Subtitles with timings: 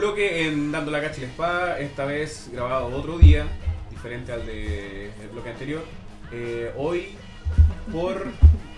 [0.00, 3.44] bloque en Dando la Cacha y la Espada, esta vez grabado otro día,
[3.90, 5.84] diferente al del bloque anterior.
[6.32, 7.08] Eh, hoy,
[7.92, 8.28] por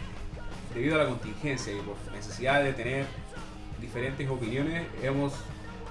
[0.75, 3.07] debido a la contingencia y por necesidad de tener
[3.81, 5.33] diferentes opiniones, hemos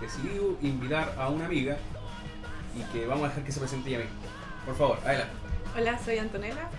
[0.01, 1.77] decidido invitar a una amiga
[2.75, 4.15] y que vamos a dejar que se presente ella misma.
[4.65, 5.33] Por favor, adelante.
[5.77, 6.69] Hola, soy Antonella.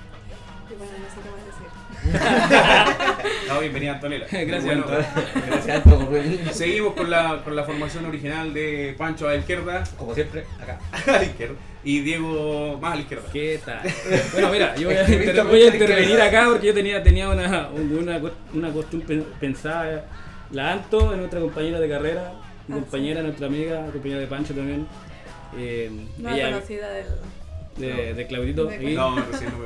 [0.78, 1.66] Bueno, no sé qué más decir.
[3.48, 4.26] No, bienvenida Antonella.
[4.32, 4.84] Gracias, Bueno.
[5.46, 6.48] Gracias, venir.
[6.52, 10.78] Seguimos con la, con la formación original de Pancho a la izquierda, Como siempre, acá.
[11.06, 11.54] a la izquierda
[11.84, 13.24] y Diego más a la izquierda.
[13.32, 13.80] ¿Qué tal?
[14.32, 17.68] Bueno, mira, yo voy a, inter- voy a intervenir acá porque yo tenía, tenía una,
[17.70, 18.20] una,
[18.54, 20.06] una costumbre pen- pensada.
[20.52, 22.32] La Anto es nuestra compañera de carrera,
[22.68, 24.86] mi Ah, compañera, nuestra amiga, compañera de Pancho también.
[25.58, 27.06] Eh, No ella conocida del.
[27.78, 28.66] de, de Claudito.
[28.66, 29.58] De No, recién no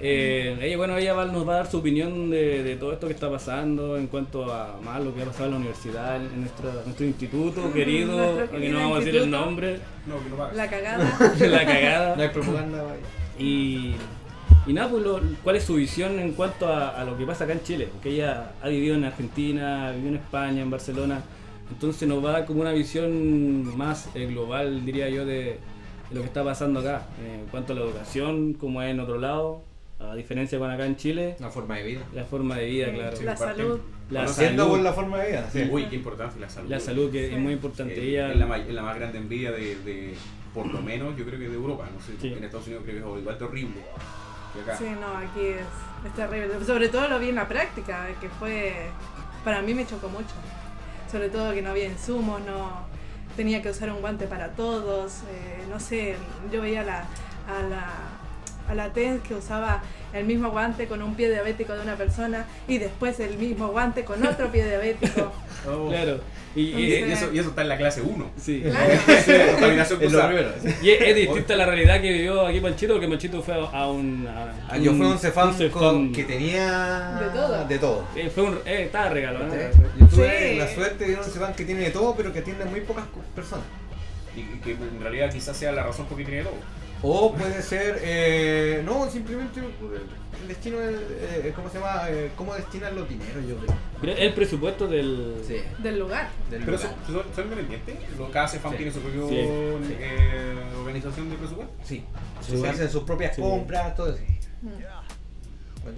[0.00, 3.06] eh, ella, bueno, ella va- nos va a dar su opinión de, de todo esto
[3.08, 6.40] que está pasando en cuanto a más lo que ha pasado en la universidad, en
[6.42, 10.30] nuestro, nuestro instituto querido, Nuestro aquí querido no vamos a decir el nombre, No, que
[10.30, 10.52] no paga.
[10.54, 11.18] La cagada.
[11.40, 12.16] la cagada.
[12.16, 13.00] No hay propaganda, vaya.
[13.38, 13.94] Y,
[14.66, 17.44] y nada, pues lo- cuál es su visión en cuanto a, a lo que pasa
[17.44, 21.22] acá en Chile, porque ella ha vivido en Argentina, vivió en España, en Barcelona,
[21.70, 25.34] entonces nos va a dar como una visión más eh, global, diría yo, de,
[26.08, 29.00] de lo que está pasando acá, eh, en cuanto a la educación, como es en
[29.00, 29.62] otro lado,
[30.00, 32.00] a diferencia con acá en Chile, Una forma de vida.
[32.14, 33.16] la forma de vida, claro.
[33.16, 33.80] Sí, La salud.
[34.10, 35.50] La Conociendo por la forma de vida.
[35.52, 35.68] sí.
[35.70, 36.70] Uy, qué importante la salud.
[36.70, 37.34] La salud que Sí.
[37.34, 37.94] es muy importante.
[38.00, 40.14] Eh, ella, es, la, ma- es la más grande envidia de, de,
[40.54, 41.88] por lo menos, yo creo que de Europa.
[41.94, 42.32] No sé, Sí.
[42.32, 43.80] en Estados Unidos creo que es igual de horrible
[44.54, 44.76] que acá.
[44.78, 46.64] Sí, no, aquí es, es terrible.
[46.64, 48.74] Sobre todo lo vi en la práctica, que fue.
[49.44, 50.34] Para mí me chocó mucho.
[51.10, 52.86] Sobre todo que no había insumos, no.
[53.36, 55.22] Tenía que usar un guante para todos.
[55.30, 56.16] eh, no sé,
[56.52, 57.92] yo veía a la, a la,
[58.68, 62.46] a la TENS que usaba el mismo guante con un pie diabético de una persona
[62.66, 65.32] y después el mismo guante con otro pie diabético.
[65.68, 65.88] Oh.
[65.88, 66.20] Claro.
[66.54, 68.30] Y, Y, y- y eso, y eso está en la clase 1.
[68.40, 68.62] sí.
[68.64, 68.88] Claro.
[70.60, 70.68] Sí.
[70.82, 74.26] Y es, es distinta la realidad que vivió aquí Panchito, porque Panchito fue a un.
[74.26, 75.52] a Ah, Yo fui a un Cefam.
[75.70, 77.18] con- que tenía.
[77.20, 77.64] De todo.
[77.66, 78.04] De todo.
[78.14, 78.54] Eh, fue un.
[78.64, 79.54] Eh, estaba regalo, ¿no?
[79.54, 80.58] Yo tuve Sí.
[80.58, 82.66] la suerte de ir a un Cefam que tiene de todo, pero que atiende a
[82.66, 83.64] muy pocas personas.
[84.36, 86.54] Y, que en realidad quizás sea la razón por qué tiene todo.
[87.02, 92.08] O puede ser, eh, no, simplemente el, destino, eh, ¿cómo se llama?
[92.08, 93.76] Eh, ¿Cómo destinan los dineros, yo creo.
[94.00, 95.42] Pero el presupuesto del.
[95.46, 95.56] Sí.
[95.78, 96.28] Del lugar.
[96.50, 96.94] Del Pero lugar.
[97.06, 97.96] son, son, independientes.
[98.18, 98.76] Lo- Cada CEFAM Sí.
[98.78, 101.74] tiene su propia Sí, eh, organización de presupuesto.
[101.84, 102.04] Sí.
[102.40, 102.56] Sí.
[102.58, 103.42] Se hacen sus propias Sí.
[103.42, 104.22] compras, todo eso.
[104.62, 104.68] Mm.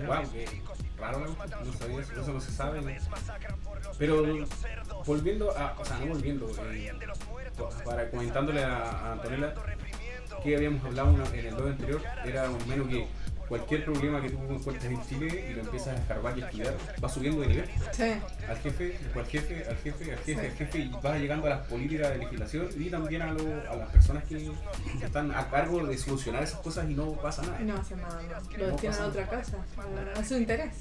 [0.06, 0.46] Wow, qué
[0.98, 2.80] raro la cosa, no sabía eso, eso no se sabe.
[3.98, 4.24] Pero
[5.06, 6.92] volviendo a, o sea, no volviendo, eh,
[7.84, 9.54] para comentándole a, a Antonella
[10.42, 13.06] que habíamos hablado en el blog anterior, era más o menos que
[13.48, 16.74] cualquier problema que tú encuentres en Chile y lo empiezas a escarbar y a estudiar,
[17.02, 17.64] va subiendo de nivel.
[17.90, 18.12] Sí.
[18.48, 21.66] Al jefe, al jefe, al jefe, al jefe, al jefe, y vas llegando a las
[21.66, 24.52] políticas de legislación y también a, lo- a las personas que
[25.02, 27.58] están a cargo de solucionar esas cosas y no pasa nada.
[27.58, 28.56] No hace nada, no.
[28.56, 29.56] lo No destinan a otra cosa,
[30.16, 30.74] a, su interés.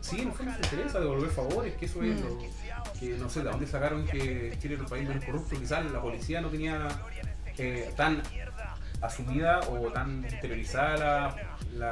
[0.00, 2.24] Sí, no nos interesa devolver favores, que eso es Mm.
[2.24, 5.88] lo que no sé de dónde sacaron que Chile era el país menos corrupto, quizás
[5.92, 6.88] la policía no tenía
[7.58, 8.22] eh, tan
[9.00, 11.36] asumida o tan interiorizada la,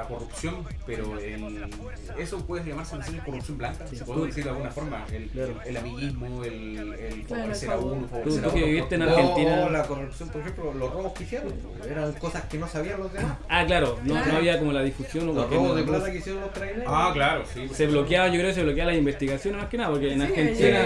[0.01, 1.71] la corrupción, pero el-
[2.19, 3.97] eso puede llamarse una corrupción blanca, Sí.
[3.97, 5.55] se puede decir de alguna forma, el, Claro.
[5.65, 8.67] el amiguismo, el, el favorecer a uno, favorecer tú a que otro.
[8.67, 9.65] viviste en Argentina.
[9.67, 11.53] O la corrupción, por ejemplo, los robos que hicieron,
[11.89, 13.37] eran cosas que no sabían los demás.
[13.49, 14.33] Ah, claro, no, Claro.
[14.33, 16.87] no había como la difusión o Los robos no- de plata que hicieron los carabineros.
[16.95, 17.69] Ah, claro, sí.
[17.73, 20.27] se bloqueaba, yo creo que se bloqueaban las investigaciones más que nada, porque en Sí,
[20.27, 20.81] Argentina.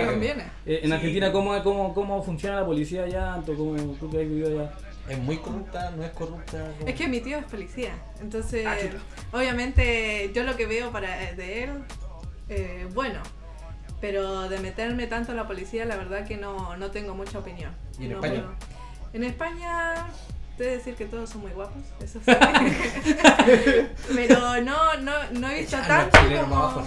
[0.66, 0.92] eh, en Sí.
[0.92, 3.34] Argentina, ¿cómo, cómo, ¿cómo funciona la policía allá?
[3.34, 3.54] Anto?
[3.54, 4.70] ¿Cómo tú que has vivido allá?
[5.10, 6.72] Es muy corrupta, no es corrupta.
[6.78, 6.88] ¿cómo?
[6.88, 8.76] Es que mi tío es policía, entonces Ah,
[9.32, 11.70] obviamente yo lo que veo para de él,
[12.48, 13.20] eh, bueno,
[14.00, 17.72] pero de meterme tanto en la policía, la verdad que no, no tengo mucha opinión.
[17.98, 18.34] ¿Y en No España?
[18.42, 18.54] puedo.
[19.12, 19.94] En España,
[20.64, 22.32] de decir que todos son muy guapos, eso sí.
[24.14, 26.86] pero no, no, no he visto Echan tanto como...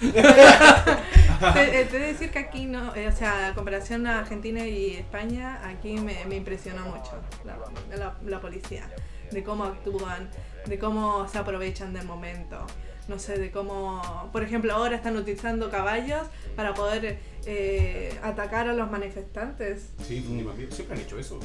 [1.54, 4.94] Te, eh, te decir que aquí no, eh, o sea, a comparación a Argentina y
[4.96, 7.12] España, aquí me, me impresionó mucho
[7.44, 7.56] la,
[7.96, 8.90] la- la policía,
[9.30, 10.28] de cómo actúan,
[10.66, 12.66] de cómo se aprovechan del momento,
[13.08, 16.26] no sé, de cómo, por ejemplo, ahora están utilizando caballos
[16.56, 19.88] para poder eh, atacar a los manifestantes.
[20.06, 20.24] Sí,
[20.70, 21.40] siempre han hecho eso.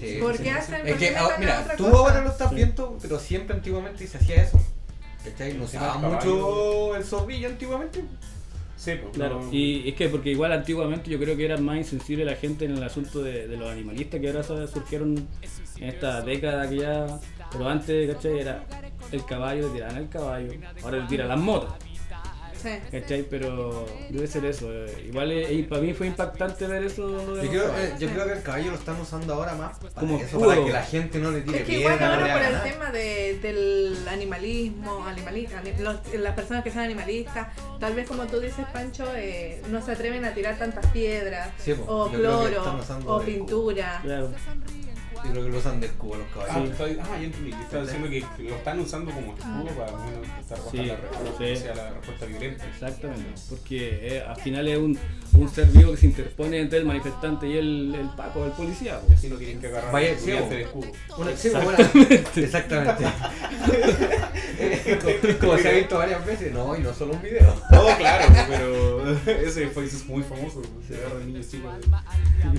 [0.00, 0.56] Sí, ¿Por sí, qué sí.
[0.56, 0.86] hacen?
[0.86, 1.96] Es por que, ah, mira, tú cosa?
[1.96, 2.54] ahora lo estás Sí.
[2.56, 4.60] viendo, pero siempre antiguamente se hacía eso.
[5.24, 5.54] ¿Cachai?
[5.54, 8.04] No se mucho el zorrillo antiguamente.
[8.76, 11.78] Sí, pues, Claro, no- y es que porque igual antiguamente yo creo que era más
[11.78, 15.26] insensible la gente en el asunto de, de los animalistas que ahora surgieron
[15.76, 17.18] en esta década que ya.
[17.50, 18.38] Pero antes, ¿cachai?
[18.38, 18.64] Era
[19.12, 20.52] el caballo, le tiraban el caballo,
[20.82, 21.72] ahora le tiran las motos.
[22.60, 22.70] Sí.
[22.90, 23.22] ¿Cachai?
[23.22, 24.66] Pero debe ser eso.
[24.72, 25.04] eh.
[25.06, 27.36] Igual eh, para mí fue impactante ver eso.
[27.40, 30.18] Yo creo, eh, yo creo que el caballo lo están usando ahora más para Como
[30.18, 32.32] eso, para que la gente no le tire Es que igual piedra, no ahora le
[32.32, 32.64] por el nada.
[32.64, 37.46] tema de, del animalismo, animali- ani- los- las personas que son animalistas,
[37.78, 41.76] tal vez como tú dices, Pancho, eh, no se atreven a tirar tantas piedras, Sí,
[41.86, 44.00] o cloro, o pintura.
[44.02, 44.30] Claro.
[45.24, 46.70] Yo creo que lo usan de escudo los Ah, caballos.
[46.70, 47.50] estoy- ah, ya entendí.
[47.50, 51.44] Yo Estaba diciendo que lo están usando como escudo para bueno, estar Sí, la respuesta,
[51.72, 51.76] sí.
[51.76, 52.66] la respuesta violenta.
[52.68, 54.98] Exactamente, porque eh, al final es un,
[55.34, 59.00] un ser vivo que se interpone entre el manifestante y el, el Paco, el policía.
[59.08, 60.12] Y así no tienen que agarrar Vaya.
[60.22, 60.86] Una- pues,
[61.54, 61.78] bueno,
[62.36, 63.04] exactamente.
[65.40, 67.54] como, se ha visto varias veces, no, y no solo un video.
[67.70, 70.62] No, claro, pero ese ese es muy famoso.
[70.86, 71.70] Se agarra el niño chico.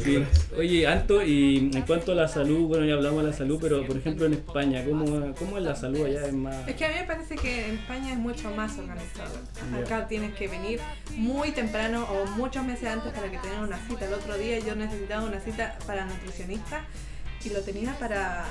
[0.03, 0.23] Sí.
[0.57, 3.85] Oye, Anto, y en cuanto a la salud, bueno, ya hablamos de la salud, pero
[3.85, 6.25] por ejemplo en España, ¿cómo, cómo es la salud allá?
[6.25, 6.67] Es más...
[6.67, 9.31] Es que a mí me parece que en España es mucho más organizado.
[9.83, 10.79] Acá tienes que venir
[11.15, 12.25] muy temprano o
[12.59, 14.05] muchos meses antes para que tengas una cita.
[14.05, 16.81] El otro día yo necesitaba una cita para nutricionista
[17.43, 18.45] y lo tenía para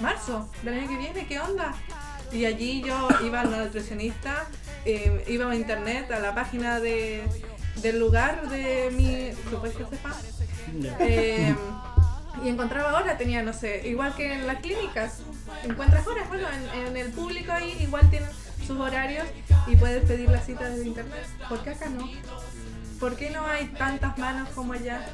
[0.00, 1.26] marzo del año que viene.
[1.26, 1.74] ¿Qué onda?
[2.32, 4.46] Y allí yo iba al nutricionista,
[4.84, 7.24] eh, iba a internet, a la página de,
[7.82, 10.14] del lugar de mi supuesto spa.
[10.80, 10.96] Ya.
[11.00, 11.54] Eh,
[12.42, 15.18] y encontraba horas, tenía, no sé, igual que en las clínicas,
[15.64, 18.30] encuentras horas, bueno, en, en el público ahí igual tienen
[18.66, 19.26] sus horarios
[19.66, 21.26] y puedes pedir la cita desde internet.
[21.48, 22.08] ¿Por qué acá no?
[23.02, 25.04] ¿Por qué no hay tantas manos como allá?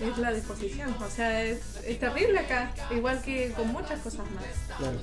[0.00, 4.78] Es la disposición, o sea, es, es terrible acá, igual que con muchas cosas más.
[4.78, 5.00] Claro.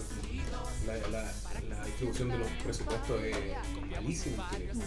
[0.87, 1.31] La, la,
[1.69, 3.35] la distribución de los presupuestos es
[3.91, 4.49] malísima.
[4.53, 4.83] en Chile.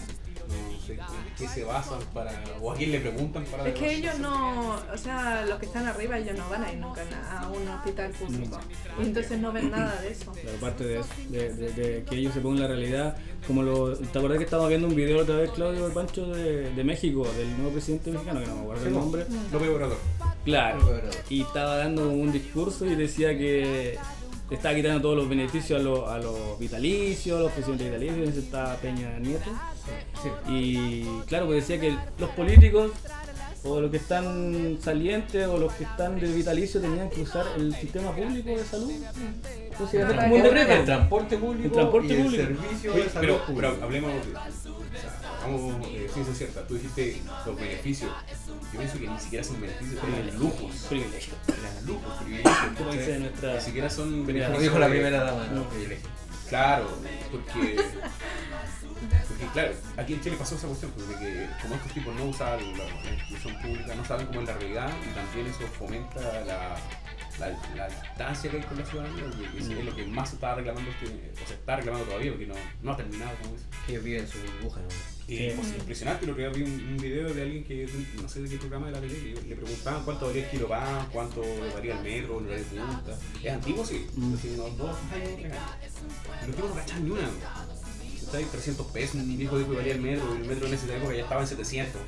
[0.49, 1.01] No sé en
[1.39, 2.33] qué se basan para.
[2.61, 3.67] o a quién le preguntan para.
[3.69, 6.79] Es que ellos no, o sea, los que están arriba, ellos no van a ir
[6.79, 8.59] nunca a un hospital público.
[9.01, 10.33] Y entonces no ven nada de eso.
[10.33, 13.97] Claro, aparte de eso, de, de- de que ellos se pongan la realidad, como lo,
[13.97, 17.57] ¿te acordás que estábamos viendo un video otra vez, Claudio Pancho, de, de México, del
[17.57, 19.27] nuevo presidente mexicano, que no me acuerdo el nombre?
[19.53, 19.99] López Obrador.
[20.45, 21.01] Claro,
[21.31, 23.99] y estaba dando un discurso y decía que
[24.51, 28.41] estaba quitando todos los beneficios a los, a los vitalicios, a los presidentes vitalicios, ese
[28.41, 29.51] está Peña Nieto.
[30.49, 32.93] Y claro, pues decía que los políticos
[33.67, 37.75] o los que están salientes o los que están de vitalicio tenían que usar el
[37.75, 38.93] sistema público de salud.
[39.71, 40.81] Entonces iba a ser como un Transporte- decreto.
[40.81, 42.43] El transporte público El transporte y el público.
[42.45, 44.19] servicio Oye, de salud pero, hablemos de.
[44.19, 46.67] O sea, hagamos eh, ciencia cierta.
[46.67, 48.11] Tú dijiste los beneficios.
[48.73, 50.75] Yo pienso que ni siquiera son beneficios, son lujos.
[50.89, 51.35] Privilegio.
[51.49, 52.55] Eran lujos, privilegios.
[52.77, 53.21] Como dice ¿cachai?
[53.21, 54.61] nuestra- Ni siquiera son Como beneficios.
[54.63, 55.55] dijo la primera dama, No.
[55.57, 56.09] no, privilegio.
[56.49, 56.89] Claro,
[57.31, 57.77] porque.
[59.29, 62.61] Porque, claro, aquí en Chile pasó esa cuestión, porque que como estos tipos no usaban
[62.79, 68.51] la, institución pública, no saben cómo es la realidad, y también eso fomenta la, distancia
[68.51, 71.47] que hay con la ciudadanía, porque es, lo que más se está reclamando, este, o
[71.47, 73.65] se está reclamando todavía, porque no, no ha terminado como eso.
[73.87, 75.14] Que ellos viven en su burbuja, ¿no?
[75.27, 75.53] Y Sí.
[75.57, 77.89] pues, impresionante, lo que vi un, un video de alguien que,
[78.21, 81.09] no sé de qué programa de la tele, le preguntaban cuánto valía el kilo pan,
[81.13, 81.43] cuánto
[81.75, 83.19] valía el metro, el horario de punta.
[83.43, 84.35] Es antiguo, sí, Mm.
[84.35, 85.65] así unos dos años, tres años.
[86.43, 87.29] Y los tipos no cachan ni una.
[88.33, 90.87] Ahí 300 pesos, un viejo dijo que valía el metro, y el metro en esa
[90.95, 92.01] época ya estaba en 700.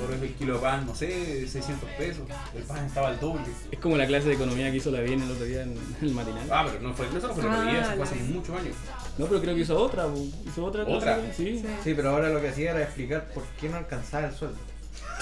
[0.00, 2.22] Ahora es el kilo de pan, no sé, 600 pesos,
[2.54, 3.42] el pan estaba al doble.
[3.70, 6.10] Es como la clase de economía que hizo la bien el otro día en el
[6.12, 6.46] matinal.
[6.50, 8.76] Ah, pero no fue, eso no fue la Ah, realidad, eso fue hace muchos años.
[9.18, 10.06] No, pero creo que hizo otra,
[10.46, 10.84] hizo otra.
[10.84, 11.20] clase, ¿Otra?
[11.36, 11.58] Sí.
[11.58, 11.66] Sí.
[11.84, 14.58] Sí, pero ahora lo que hacía era explicar por qué no alcanzaba el sueldo.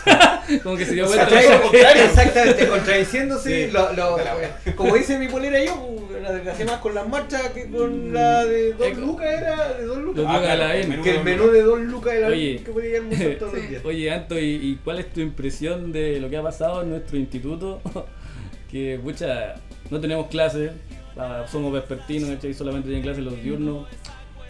[0.62, 1.40] Como que se dio O sea, vuelta.
[1.42, 2.02] todo lo contrario.
[2.04, 3.66] Exactamente, contradiciéndose.
[3.66, 3.72] Sí.
[3.72, 4.58] Lo, lo- De la wea.
[4.74, 8.12] como dice mi polera yo, la de que hacía más con las marchas que con
[8.12, 9.00] la de dos Eco.
[9.00, 10.16] lucas era de dos lucas.
[10.24, 11.02] Dos lucas a la el M.
[11.02, 12.56] que el menú de dos lucas era Oye.
[12.56, 12.98] el que podía
[13.38, 13.84] todos los días.
[13.84, 17.16] Oye, Anto, ¿y, y cuál es tu impresión de lo que ha pasado en nuestro
[17.16, 17.80] instituto?
[18.70, 19.54] que, pucha,
[19.90, 20.72] no tenemos clases,
[21.16, 22.54] ah, somos vespertinos, ¿cachai?
[22.54, 23.86] solamente tienen clases los diurnos.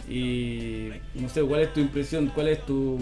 [0.09, 2.32] Y no sé, ¿cuál es tu impresión?
[2.35, 2.99] ¿Cuál es tu.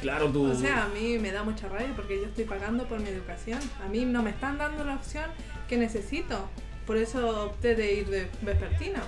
[0.00, 0.50] Claro, tu.
[0.50, 3.60] O sea, a mí me da mucha rabia porque yo estoy pagando por mi educación.
[3.84, 5.24] A mí no me están dando la opción
[5.68, 6.48] que necesito.
[6.86, 8.98] Por eso opté de ir de vespertino.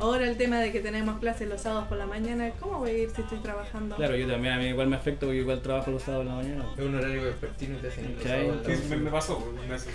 [0.00, 2.98] Ahora el tema de que tenemos clases los sábados por la mañana, ¿cómo voy a
[2.98, 3.94] ir si estoy trabajando?
[3.94, 6.42] Claro, yo también, a mí igual me afecta porque igual trabajo los sábados en la
[6.42, 6.64] mañana.
[6.76, 8.06] Es un horario vespertino y te hacen
[8.58, 8.66] Ok.
[8.66, 9.90] Sí, me, me pasó, me hace-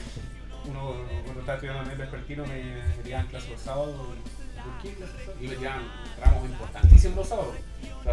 [0.65, 2.63] uno cuando estaba estudiando en el vespertino me
[2.97, 3.95] metían clases los sábados.
[3.95, 5.41] ¿Por qué clases los sábados?
[5.41, 7.55] Y me ramos importantísimos los sábados.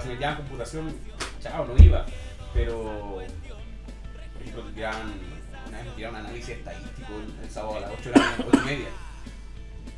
[0.03, 0.93] Si me tiraban computación,
[1.49, 2.05] chao, no iba.
[2.55, 3.19] Pero,
[4.33, 5.13] por ejemplo, tiraban,
[5.69, 8.45] una vez me tiraron análisis estadístico el, el sábado a las 8 de la mañana,
[8.49, 8.89] 8 y media.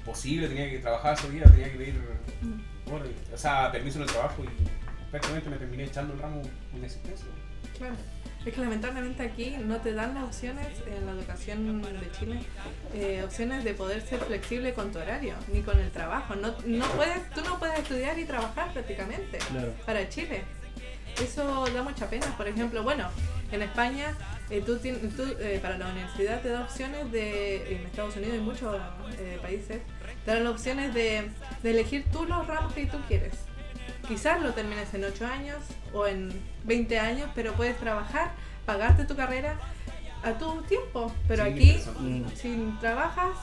[0.04, 2.00] Posible, tenía que trabajar ese día, tenía que pedir
[2.86, 4.48] bueno, o sea, permiso en el trabajo y
[5.10, 6.40] prácticamente me terminé echando el ramo
[6.74, 7.26] en existencia.
[7.76, 7.94] Claro.
[8.46, 12.40] Es que lamentablemente aquí no te dan las opciones en la educación de Chile,
[12.94, 16.34] eh, opciones de poder ser flexible con tu horario, ni con el trabajo.
[16.36, 19.74] No, no puedes, tú no puedes estudiar y trabajar prácticamente Claro.
[19.84, 20.44] para Chile.
[21.22, 22.26] Eso da mucha pena.
[22.36, 23.08] Por ejemplo, bueno,
[23.50, 24.14] en España
[24.50, 28.40] eh, tú, tú, eh, para la universidad te da opciones de, en Estados Unidos y
[28.40, 28.76] muchos
[29.18, 29.80] eh, países,
[30.24, 31.30] te dan opciones de,
[31.62, 33.34] de elegir tú los ramos que tú quieres.
[34.06, 35.58] Quizás lo termines en 8 años
[35.92, 36.30] o en
[36.64, 38.32] 20 años, pero puedes trabajar,
[38.64, 39.58] pagarte tu carrera
[40.22, 41.12] a tu tiempo.
[41.26, 41.80] Pero Sí, aquí.
[41.98, 42.24] Mm.
[42.34, 43.36] si trabajas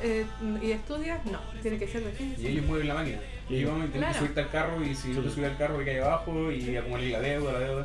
[0.00, 0.26] eh,
[0.62, 3.18] y estudias, no, tiene que ser de fin de Y ellos mueven la máquina.
[3.48, 4.12] Y ellos van a Claro.
[4.12, 6.76] que subirte al carro y si no te subes al carro, que hay abajo y
[6.76, 7.84] acumular la deuda, la deuda.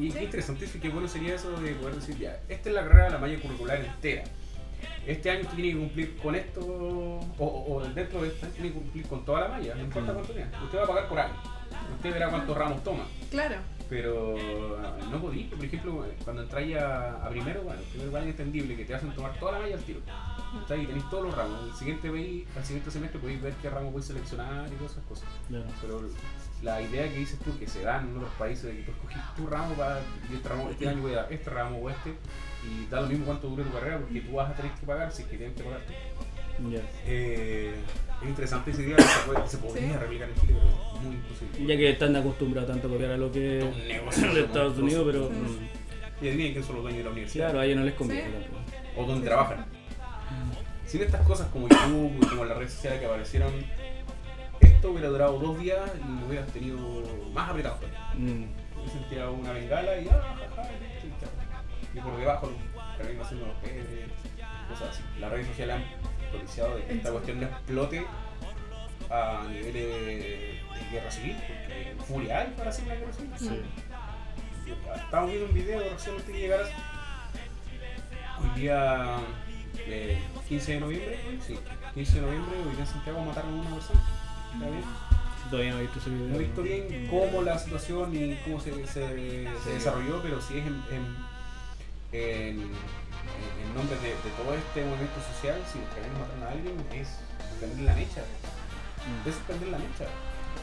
[0.00, 2.82] Y, qué interesante y qué bueno sería eso de poder decir, ya, esta es la
[2.82, 4.24] carrera de la malla curricular entera.
[5.06, 8.68] Este año usted tiene que cumplir con esto, o, o- dentro de este año tiene
[8.70, 10.62] que cumplir con toda la malla, no importa cuánto tenga.
[10.64, 11.34] Usted va a pagar por año.
[11.96, 13.04] Usted verá cuántos ramos toma.
[13.30, 13.56] Claro.
[13.94, 14.34] Pero
[14.82, 18.74] ah, no podí, por ejemplo, cuando entráis a, a primero, bueno, primero igual es entendible
[18.74, 20.00] que te hacen tomar toda la malla al tiro.
[20.60, 21.62] Está ahí, tenéis todos los ramos.
[21.68, 25.04] El siguiente veis, al siguiente semestre podéis ver qué ramo podéis seleccionar y todas esas
[25.04, 25.28] cosas.
[25.46, 25.66] Claro.
[25.80, 26.02] Pero
[26.62, 29.22] la idea que dices tú que se da en otros países de que tú escogís
[29.36, 32.14] tu ramo para y este ramo, este año voy a dar este ramo o este,
[32.66, 35.12] y da lo mismo cuánto dure tu carrera porque tú vas a tener que pagar
[35.12, 35.82] si es que tienes que pagar
[37.06, 37.74] Eh,
[38.22, 39.96] es interesante esa idea que se, puede- se podría Sí.
[39.98, 41.66] replicar en Chile, pero es muy imposible.
[41.66, 44.78] Ya que están acostumbrados tanto a copiar a lo que Es un negocio, de Estados
[44.78, 45.68] Unidos, pero Sí.
[46.22, 47.46] Y adivinen quién son los dueños de la universidad.
[47.46, 48.46] claro, a ellos no les conviene Sí.
[48.96, 49.26] o donde Sí.
[49.28, 49.66] trabajan.
[50.86, 53.52] Sin estas cosas como YouTube y como las redes sociales que aparecieron,
[54.60, 56.78] esto hubiera durado dos días y lo hubieras tenido
[57.32, 57.78] más apretado.
[58.16, 58.44] Mm,
[58.84, 60.36] Yo sentía una bengala y ah,
[61.94, 62.52] y por debajo
[62.98, 63.86] cargando haciendo los pedres,
[64.68, 65.02] cosas así.
[65.18, 65.82] Las redes sociales han
[66.38, 68.06] de que esta cuestión no explote
[69.10, 69.74] a niveles
[70.06, 70.60] de
[70.90, 73.30] guerra civil, porque furia hay para hacer una guerra civil.
[73.38, 73.60] sí.
[74.94, 78.40] Estamos viendo un video recién antes de llegar a...
[78.40, 79.16] Hoy día
[79.86, 81.58] eh, 15 de noviembre, sí,
[81.94, 84.00] 15 de noviembre, hoy día en Santiago mataron a una persona.
[84.54, 84.84] ¿Está bien?
[85.50, 86.26] Todavía no he visto ese video.
[86.28, 89.70] No he visto bien cómo la situación y cómo se, se, se Sí.
[89.70, 92.70] desarrolló, pero sí es en, en, en,
[93.62, 97.08] en nombre de, de todo este movimiento social, si queremos matar a alguien, es
[97.58, 98.22] prender la mecha.
[99.04, 99.28] Mm.
[99.28, 100.06] Es prender la mecha.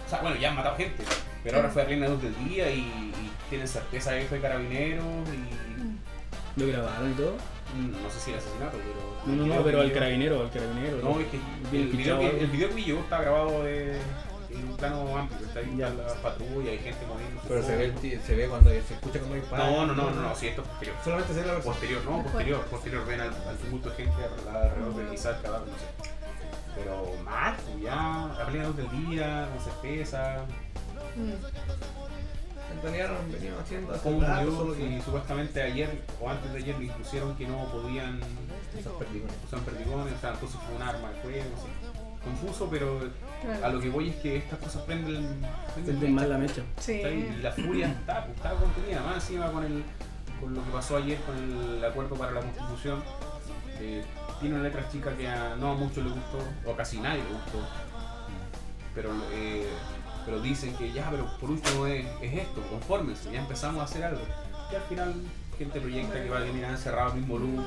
[0.05, 1.03] O sea, bueno, ya han matado gente,
[1.43, 4.39] pero ahora fue a plena luz del día y, y tienen certeza de que fue
[4.39, 5.71] carabineros y
[6.57, 7.37] ¿Lo grabaron y todo?
[7.75, 9.35] mm, no sé si el asesinato, pero...
[9.35, 10.97] No, no, pero al carabinero, al carabinero.
[11.01, 11.37] No, es que
[11.77, 13.97] el video, que, el video que vi yo está grabado de,
[14.53, 15.89] en un plano amplio, está ahí Ya.
[15.89, 17.41] la patrulla, hay gente moviendo.
[17.47, 19.65] Pero se ve, se ve cuando se escucha cuando dispara.
[19.69, 20.95] No, no, no, no, no, sí, esto es posterior.
[21.03, 21.73] Solamente se ve la versión.
[21.73, 24.15] Posterior, no, posterior, posterior, ven al, al tumulto de gente
[24.49, 25.85] alrededor de quizás el cadáver, no sé.
[26.75, 30.45] Pero pues, ya, a plena luz del día, con certeza.
[32.71, 36.79] En realidad han venido haciendo hace solo que y supuestamente ayer o antes de ayer
[36.79, 38.19] le impusieron que no podían
[38.77, 39.35] esas perdigones.
[39.45, 41.90] usar perdigones, o sea, entonces fue un arma de fuego, no sé.
[42.23, 42.99] Confuso, pero
[43.41, 43.65] Claro.
[43.65, 45.27] a lo que voy es que estas cosas prenden,
[45.83, 46.61] prenden mal la mecha.
[46.79, 46.93] Sí.
[47.01, 49.83] Y la furia está, pues, está contenida, más encima con, el,
[50.39, 53.01] con lo que pasó ayer con el acuerdo para la constitución.
[53.79, 54.03] eh,
[54.39, 57.23] tiene una letra chica que a, no a muchos les gustó, o a casi nadie
[57.23, 57.59] le gustó,
[58.93, 59.67] pero, eh,
[60.25, 64.03] pero dicen que ya, pero por último es, es esto, conformes, ya empezamos a hacer
[64.03, 64.21] algo.
[64.71, 65.13] Y al final,
[65.57, 67.65] gente proyecta que va a terminar encerrado el mismo luz.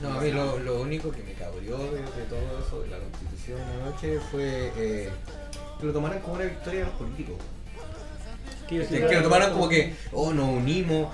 [0.00, 2.98] No, a mí lo, lo único que me cabrió de, de todo eso de la
[2.98, 5.10] constitución anoche fue eh,
[5.78, 7.36] que lo tomaran como una victoria de los políticos.
[8.68, 11.12] ¿Qué Es que lo tomaran como que, oh, nos unimos.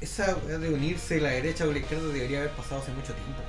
[0.00, 3.42] Esa de unirse la derecha o la izquierda debería haber pasado hace mucho tiempo.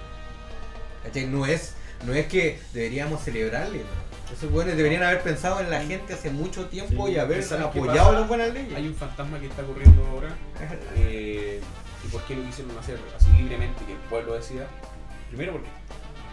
[1.04, 1.28] ¿Cachai?
[1.28, 1.74] No es,
[2.06, 3.78] no es que deberíamos celebrarle.
[3.80, 4.36] ¿no?
[4.36, 7.14] Esos buenos deberían haber pensado en la gente hace mucho tiempo Sí.
[7.14, 8.76] y haber ¿Sabes qué apoyado las buenas leyes.
[8.76, 10.36] Hay un fantasma que está ocurriendo ahora
[10.98, 11.62] Eh,
[12.04, 14.68] ¿Y por qué lo quisieron hacer así libremente que el pueblo decida?
[15.30, 15.70] Primero porque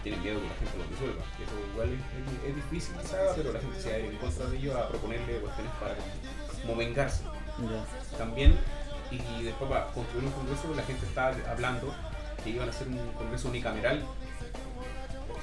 [0.03, 3.19] tienen miedo que la gente lo disuelva, que eso igual es, es- es difícil quizás,
[3.37, 5.95] pero la gente se va a ir en contra de ellos a proponerle cuestiones para
[6.63, 7.23] como vengarse.
[8.17, 8.57] También,
[9.11, 11.95] y después para construir un congreso, la gente estaba hablando
[12.43, 14.05] que iban a hacer un congreso unicameral.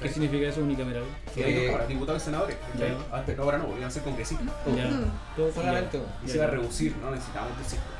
[0.00, 1.04] ¿Qué significa eso unicameral?
[1.34, 2.56] Que Eh, diputados y senadores.
[2.78, 3.16] Ya.
[3.16, 4.46] Antes no, ahora no, iban a ser congresistas.
[4.64, 4.76] todos.
[4.76, 4.84] Ya.
[4.88, 5.10] Mm.
[5.36, 6.02] Todo Solamente.
[6.24, 7.10] Y se va a reducir, ¿no?
[7.10, 7.95] Necesitamos 200.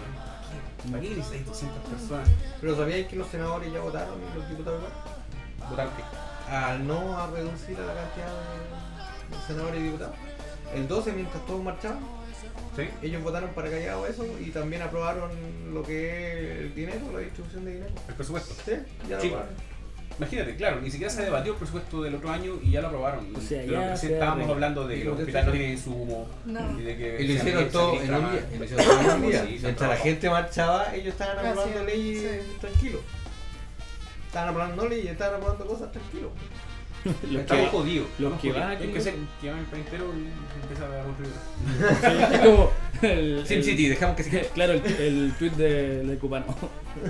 [0.91, 2.29] ¿Para qué necesitáis 200 personas?
[2.61, 5.71] Pero ¿sabíais que los senadores ya votaron y los diputados igual?
[5.71, 6.53] Votar qué?
[6.55, 10.15] Al no a reducir a la cantidad de, de senadores y diputados.
[10.75, 11.99] El 12, mientras todos marchaban,
[12.77, 12.89] ¿Sí?
[13.03, 15.31] ellos votaron para callado eso y también aprobaron
[15.73, 17.93] lo que es el dinero, la distribución de dinero.
[18.09, 18.55] El presupuesto.
[18.65, 18.73] Sí,
[19.09, 19.27] ya lo Sí.
[19.29, 19.55] aprobaron.
[20.19, 23.37] Imagínate, claro, ni siquiera se debatió el presupuesto del otro año y ya lo aprobaron.
[23.37, 26.81] O sea, Pero ya se estábamos hablando de que los hospitales no tienen insumo No.
[26.81, 28.19] y de que Y lo hicieron todo en un día.
[28.19, 28.47] mal.
[28.55, 29.45] Y lo hicieron todo en un día.
[29.47, 32.57] Sí, se Mientras la gente marchaba, ellos estaban aprobando es, leyes sí.
[32.61, 33.01] tranquilos.
[34.27, 36.31] Estaban aprobando leyes, estaban aprobando cosas tranquilos.
[37.31, 38.09] Los Estamos que, jodidos.
[38.19, 38.59] los que jodidos.
[38.69, 42.33] van aquí- que ser que van el país entero y empieza a construir.
[42.33, 42.71] es como
[43.03, 46.47] el, Sim el- City, dejamos que se Claro, el, el tweet de, de Cupano.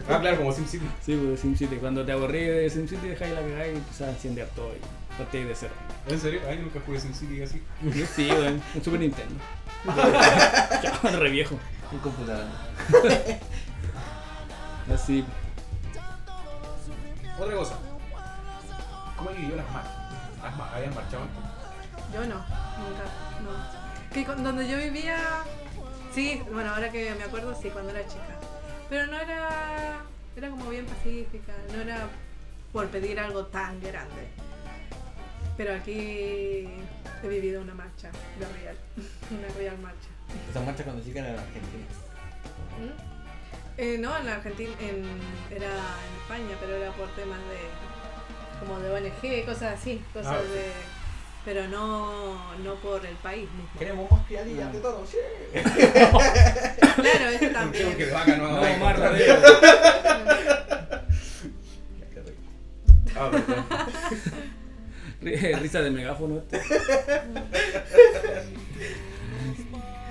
[0.08, 0.84] Ah, claro, como SimCity.
[1.04, 1.76] Sí, pues SimCity.
[1.76, 5.46] Cuando te aburrí de SimCity, dejáis la cagada y empezás a encender todo y partir
[5.46, 5.72] de cero.
[6.08, 6.40] ¿En serio?
[6.48, 7.62] Ay, nunca jugué SimCity así.
[8.14, 9.34] Sí, weón, en Super Nintendo.
[10.82, 11.58] Chao, re viejo.
[11.92, 12.44] un computador.
[14.92, 15.24] Así.
[17.38, 17.78] Otra cosa.
[19.16, 19.92] ¿Cómo vivido las marchas?
[20.42, 21.42] ¿Has ma- ¿Habían marchado antes?
[22.12, 23.04] Yo no, nunca,
[23.42, 24.14] no.
[24.14, 25.18] Que con- donde yo vivía,
[26.14, 28.38] sí, bueno, ahora que me acuerdo, sí, cuando era chica.
[28.88, 30.00] Pero no era,
[30.36, 32.08] era como bien pacífica, no era
[32.72, 34.28] por pedir algo tan grande.
[35.56, 35.92] Pero aquí
[37.22, 38.76] he vivido una marcha de real,
[39.30, 40.08] una real marcha.
[40.50, 41.96] Esas marchas cuando chicas eran argentinas.
[42.78, 43.16] ¿Mm?
[43.78, 45.04] Eh, no, en la Argentina, en,
[45.54, 47.58] era en España, pero era por temas de
[48.60, 50.72] como de ONG, cosas así, cosas Ah, de
[51.44, 53.68] pero no, no por el país mismo.
[53.78, 55.18] Queremos más criadillas de todo, sí.
[55.52, 57.98] Claro, eso Creo que también.
[57.98, 59.36] de vaca no No, rodeo.
[63.18, 63.30] Ah,
[65.60, 66.60] Risa de megáfono este.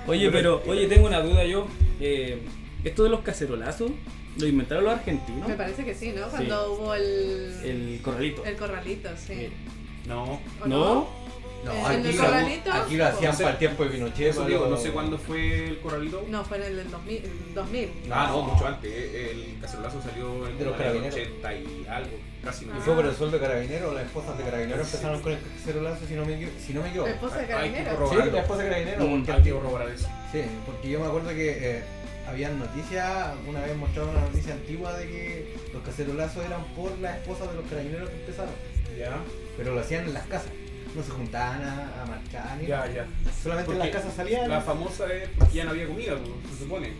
[0.08, 1.68] Oye, pero, oye, tengo una duda yo.
[2.00, 2.42] Eh,
[2.84, 3.90] esto de los cacerolazos,
[4.38, 5.48] ¿lo inventaron los argentinos?
[5.48, 6.26] Me parece que sí, ¿no?
[6.28, 8.44] Cuando hubo el, El corralito.
[8.44, 9.48] el corralito, sí.
[10.06, 10.40] No.
[10.62, 11.26] ¿O ¿No?
[11.64, 12.72] No, ¿En aquí, el corralito?
[12.72, 13.42] aquí lo hacían No sé.
[13.42, 14.28] para el tiempo de Pinochet.
[14.28, 16.24] Eso para digo, no sé cuándo fue el corralito.
[16.28, 17.16] No, fue en el del 2000.
[17.24, 17.90] el 2000.
[18.10, 18.92] Ah, no, mucho antes.
[18.92, 21.14] El cacerolazo salió en De los el carabineros.
[21.14, 22.16] 80 y algo.
[22.44, 22.76] Casi no.
[22.76, 26.06] Y fue por el sueldo de carabinero, las esposas de carabinero empezaron con el cacerolazo,
[26.06, 27.08] si no me, equivo- si no me equivoco.
[27.08, 28.08] La esposa de Hay que carabinero.
[28.10, 30.08] Sí, la esposa de carabinero, Mm, porque Hay que antes- corroborar eso.
[30.30, 31.82] Sí, porque yo me acuerdo que eh,
[32.26, 37.16] habían noticias, una vez mostraron una noticia antigua de que los cacerolazos eran por las
[37.18, 38.54] esposas de los carabineros que empezaron,
[38.98, 39.16] Ya,
[39.56, 40.50] pero lo hacían en las casas,
[40.94, 43.06] no se juntaban a, a marchar ni ya, ya.
[43.42, 44.48] solamente en las casas salían.
[44.48, 46.92] La famosa es porque ya no había comida, pues, se supone.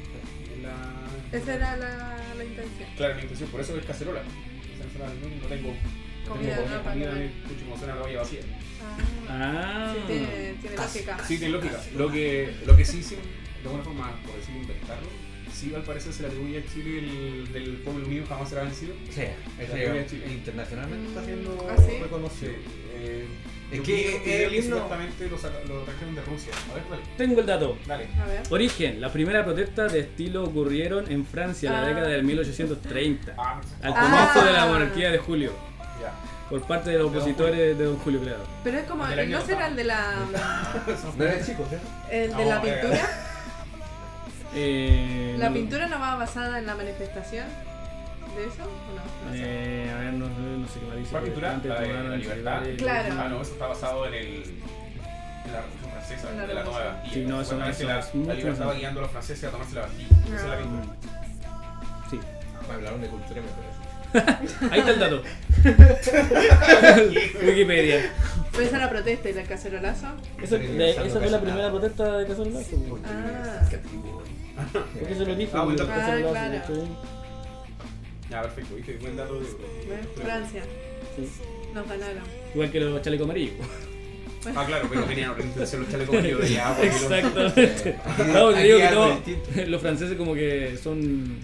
[0.62, 1.38] La...
[1.38, 2.88] Esa era la, la intención.
[2.96, 4.20] Claro, la intención, por eso es cacerola.
[4.22, 8.40] No, no tengo no Comida, tengo no, comida, me suena la olla vacía.
[8.82, 8.94] Ah,
[9.28, 9.94] Ah.
[9.94, 11.18] sí, tiene, tiene lógica.
[11.26, 11.80] Sí, tiene lógica.
[11.96, 13.16] Lo que, lo que sí, sí,
[13.62, 15.08] de alguna forma, por decirlo, inventarlo,
[15.52, 18.94] sí al parecer se le atribuye a Chile el del pueblo unido jamás será vencido.
[19.10, 19.22] Sí,
[19.70, 20.26] comida de Chile.
[20.28, 21.98] internacionalmente está siendo ¿Ah, sí?
[22.02, 22.52] reconocido.
[22.98, 23.26] Eh,
[23.72, 26.52] Es que es video el que himno- supuestamente lo, saca- lo trajeron de Rusia.
[26.70, 27.02] A ver, dale.
[27.16, 27.76] Tengo el dato.
[27.86, 28.06] Dale.
[28.20, 28.42] A ver.
[28.50, 31.88] Origen, las primeras protestas de estilo ocurrieron en Francia en la Ah.
[31.88, 34.00] década del 1830, Ah, al Ah.
[34.02, 35.52] comienzo de la monarquía de Julio,
[36.00, 36.12] ya.
[36.48, 38.44] por parte de los opositores de don Julio Claro.
[38.62, 40.14] Pero es como, ¿no será el de la,
[41.18, 41.76] No era chico, ¿sí?
[42.10, 42.78] el de la eh.
[42.80, 43.22] pintura?
[44.56, 47.46] Eh, ¿La no- pintura no va basada en la manifestación
[48.36, 48.62] de eso?
[48.64, 49.30] ¿O no?
[49.30, 49.42] No sé.
[49.44, 51.10] Eh, a ver, no, sé- no sé qué me dice.
[51.10, 51.50] ¿Cuál pintura?
[51.54, 52.62] Antes La de la el libertad.
[52.78, 53.14] Claro.
[53.18, 54.26] Ah, no, eso está basado en el.
[55.46, 57.02] En la Revolución Francesa, la de la Nueva.
[57.12, 59.80] Sí, no, eso- la, es la mucho libertad guiando a los franceses a tomarse la
[59.82, 60.08] Bastilla.
[60.26, 60.58] Esa es la Ah.
[60.58, 60.84] pintura.
[62.10, 62.20] Sí.
[62.68, 63.76] Me hablaron de cultura y me parece.
[64.72, 65.22] Ahí está el dato.
[67.46, 68.10] Wikipedia.
[68.52, 70.06] Pero esa era protesta y la cacerolazo.
[70.42, 72.98] Esa fue la primera protesta de Cacerolazo.
[73.04, 73.60] Ah.
[74.98, 75.52] Porque se lo dijo.
[75.56, 75.82] Ah, bueno.
[75.88, 76.84] Ah, claro.
[78.30, 79.40] Ya, perfecto, viste, buen dato.
[80.16, 80.62] Francia.
[81.16, 81.28] sí.
[81.74, 82.22] Nos ganaron.
[82.54, 83.54] Igual que los chalecos amarillos.
[84.54, 87.96] Ah, claro, pero tenían organización los chalecos amarillos de los- Exactamente.
[88.04, 91.36] Aquí- No, te digo que no, los franceses como que son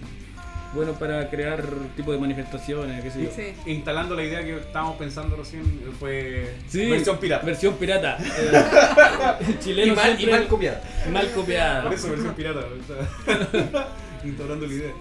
[0.73, 1.63] buenos para crear
[1.95, 3.29] tipo de manifestaciones, qué sé yo.
[3.35, 3.53] Sí.
[3.71, 5.63] Instalando la idea que estábamos pensando recién,
[5.99, 7.45] fue Sí, versión pirata.
[7.45, 8.17] Versión pirata.
[9.43, 10.81] Eh, el Y chileno mal, y mal copiada.
[11.11, 11.83] mal copiada.
[11.83, 12.61] Por eso, versión pirata.
[14.23, 14.91] Instaurando la idea.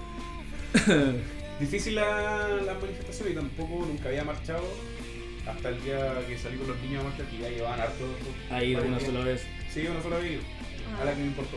[1.60, 4.62] Difícil la, la manifestación y tampoco nunca había marchado
[5.46, 8.04] hasta el día que salí con los niños a marchar que ya llevaban harto.
[8.50, 9.42] Ahí una sola vez.
[9.72, 10.40] Sí, una sola vez.
[11.00, 11.56] A la que me importó.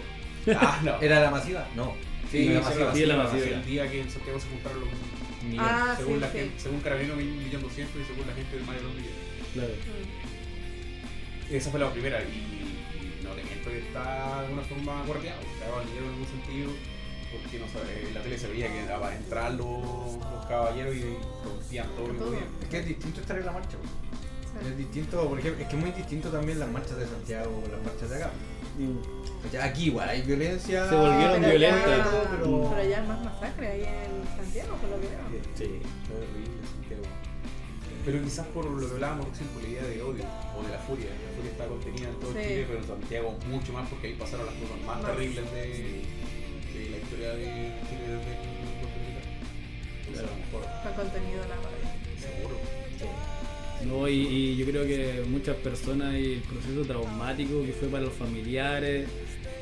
[0.56, 1.02] Ah, no.
[1.02, 1.68] ¿Era la masiva?
[1.76, 1.94] No.
[2.32, 2.94] Sí, sí, masiva.
[2.94, 3.56] sí, la masiva, masiva.
[3.58, 4.90] El día que en Santiago se juntaron los
[5.44, 5.72] millones.
[5.72, 6.38] Ah, según sí, la sí.
[6.40, 9.16] gente, según Carabinero, un millón doscientos y según la gente, más de dos millones.
[9.54, 9.74] Claro.
[9.74, 11.54] Mm.
[11.56, 15.40] Esa fue la primera y, y no te miento que está de alguna forma guardiado,
[15.82, 16.72] el dinero en algún sentido,
[17.32, 17.66] porque no
[18.08, 21.04] en la tele se veía que para entrar los, los caballeros y
[21.44, 22.30] rompían todo lo que Todo.
[22.30, 22.48] podían.
[22.62, 23.78] Es que es distinto estar en la marcha.
[23.78, 23.90] güey.
[23.90, 24.70] Sí.
[24.72, 27.72] Es distinto, por ejemplo, es que es muy distinto también las marchas de Santiago con
[27.72, 28.32] las marchas de acá.
[28.78, 29.58] Mm.
[29.62, 30.90] Aquí igual hay violencia.
[30.90, 31.84] Se volvieron Pero violentas.
[31.88, 35.42] allá- pero- Pero allá hay más masacre ahí en Santiago, por lo que veo.
[35.56, 35.80] Sí.
[36.08, 37.04] Fue horrible, Santiago.
[38.06, 40.24] Pero quizás por lo que hablábamos recién, por la idea de odio
[40.58, 41.10] o de la furia.
[41.10, 42.40] La furia está contenida en todo Sí.
[42.44, 45.06] Chile, pero en Santiago mucho más porque ahí pasaron las cosas más Más.
[45.12, 47.46] terribles de, de la historia de
[47.90, 48.34] Chile desde
[50.20, 51.86] el mejor, Está contenido en la radio.
[52.20, 52.56] seguro.
[53.88, 58.04] No, y, y yo creo que muchas personas y el proceso traumático que fue para
[58.06, 59.08] los familiares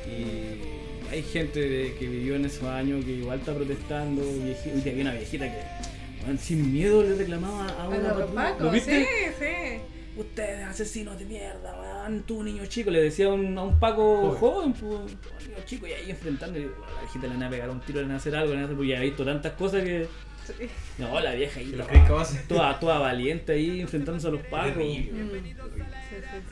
[0.06, 4.90] y hay gente de- que vivió en esos años que igual está protestando, vieji- Hoy
[4.90, 8.56] había una viejita que weón, sin miedo le reclamaba a A una los patrulla.
[8.64, 9.00] ¿Lo viste?
[9.04, 9.80] sí, sí.
[10.16, 14.30] Ustedes asesinos de mierda, weón, tú niño chico, le decía a un, a un Paco
[14.38, 15.04] joven, pues, "Oh,
[15.42, 18.06] niño chico, y ahí enfrentando, y la viejita le van a pegar un tiro, le
[18.06, 20.06] van a hacer algo, le van a hacer, porque ya ha visto tantas cosas que.
[20.52, 20.68] Sí.
[20.98, 21.72] No, la vieja ahí,
[22.06, 24.76] toda- toda, toda valiente ahí enfrentándose a los pacos.
[24.76, 24.80] Mm.
[24.80, 25.54] Sí, sí, sí.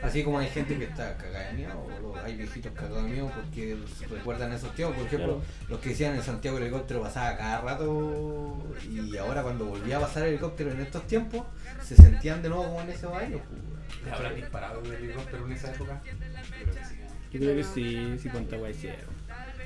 [0.02, 1.72] Así como hay gente que está cagada de miedo,
[2.04, 3.76] o hay viejitos cagados de miedo porque
[4.10, 4.96] recuerdan esos tiempos.
[4.96, 5.42] Por ejemplo, Claro.
[5.68, 10.00] los que decían en Santiago el helicóptero pasaba cada rato y ahora cuando volvía a
[10.00, 11.42] pasar el helicóptero en estos tiempos,
[11.82, 13.40] se sentían de nuevo como en esos años.
[13.48, 13.62] pues.
[14.04, 16.02] ¿Le habrán disparado de helicóptero en esa época?
[16.04, 16.96] Yo creo que sí.
[17.32, 19.21] Yo creo que sí, sí cuánta guay hicieron.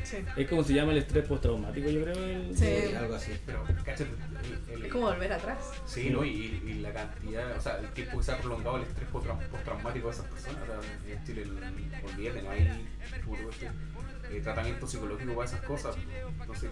[0.06, 0.16] Sí.
[0.36, 2.14] Es como se llama el estrés postraumático, yo creo.
[2.24, 2.64] el- Sí.
[2.88, 3.32] Sí, algo así.
[3.44, 4.06] Pero, cáchate,
[4.70, 5.58] el- el- Es como volver atrás.
[5.86, 6.24] Sí, ¿no?
[6.24, 9.46] Y, y la cantidad, o sea, el tiempo que se ha prolongado el estrés postrau-
[9.48, 10.62] postraumático de esas personas.
[10.62, 12.86] O sea, en Chile, el- olvídate, no hay
[13.50, 15.96] este, eh, tratamiento psicológico para esas cosas.
[16.40, 16.70] Entonces,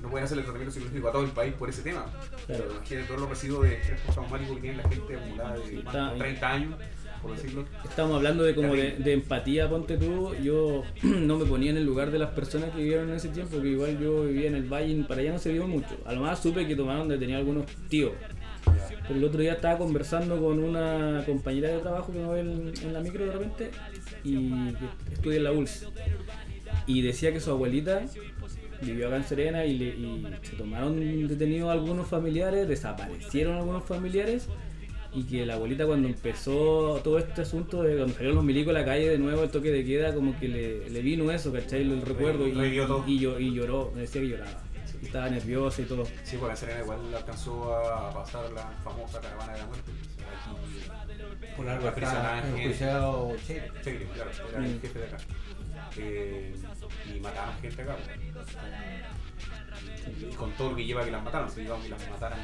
[0.00, 2.04] no pueden hacer el tratamiento psicológico a todo el país por ese tema.
[2.04, 2.36] Claro.
[2.46, 5.90] Pero imagínate todos los residuos de estrés postraumático que tiene la gente acumulada de ¿cuánto?
[5.90, 6.74] está- 30 años,
[7.22, 7.64] por decirlo.
[7.84, 10.34] Estamos hablando de como de, de empatía, ponte tú.
[10.42, 13.60] Yo no me ponía en el lugar de las personas que vivieron en ese tiempo,
[13.60, 15.96] que igual yo vivía en el valle y para allá no se vio mucho.
[16.06, 18.12] A lo más supe que tomaron detenido algunos tíos.
[19.08, 22.72] Pero el otro día estaba conversando con una compañera de trabajo que me ve en,
[22.82, 23.70] en la micro de repente
[24.22, 25.86] y que estudia en la ULS.
[26.86, 28.02] Y decía que su abuelita
[28.82, 34.46] vivió acá en Serena y, le- y se tomaron detenidos algunos familiares, desaparecieron algunos familiares
[35.12, 38.78] y que la abuelita cuando empezó todo este asunto de cuando salieron los milicos a
[38.78, 41.82] la calle de nuevo el toque de queda como que le, le vino eso, ¿cachai?
[41.82, 42.54] El recuerdo y, y,
[43.20, 44.62] llo- y lloró, me decía que lloraba.
[45.02, 46.04] Y estaba nerviosa y todo.
[46.24, 49.90] Sí, porque en Serena igual alcanzó a pasar la famosa caravana de la muerte.
[49.90, 52.06] Aquí, Por algo gente.
[52.60, 53.62] enjuiciado Che.
[53.82, 54.64] Chile, claro, era Mm.
[54.64, 55.16] el jefe de acá.
[55.96, 56.54] Eh,
[57.16, 57.96] y mataban gente acá.
[60.30, 62.38] Y con todo lo que lleva que las mataran, si llevaban que las mataran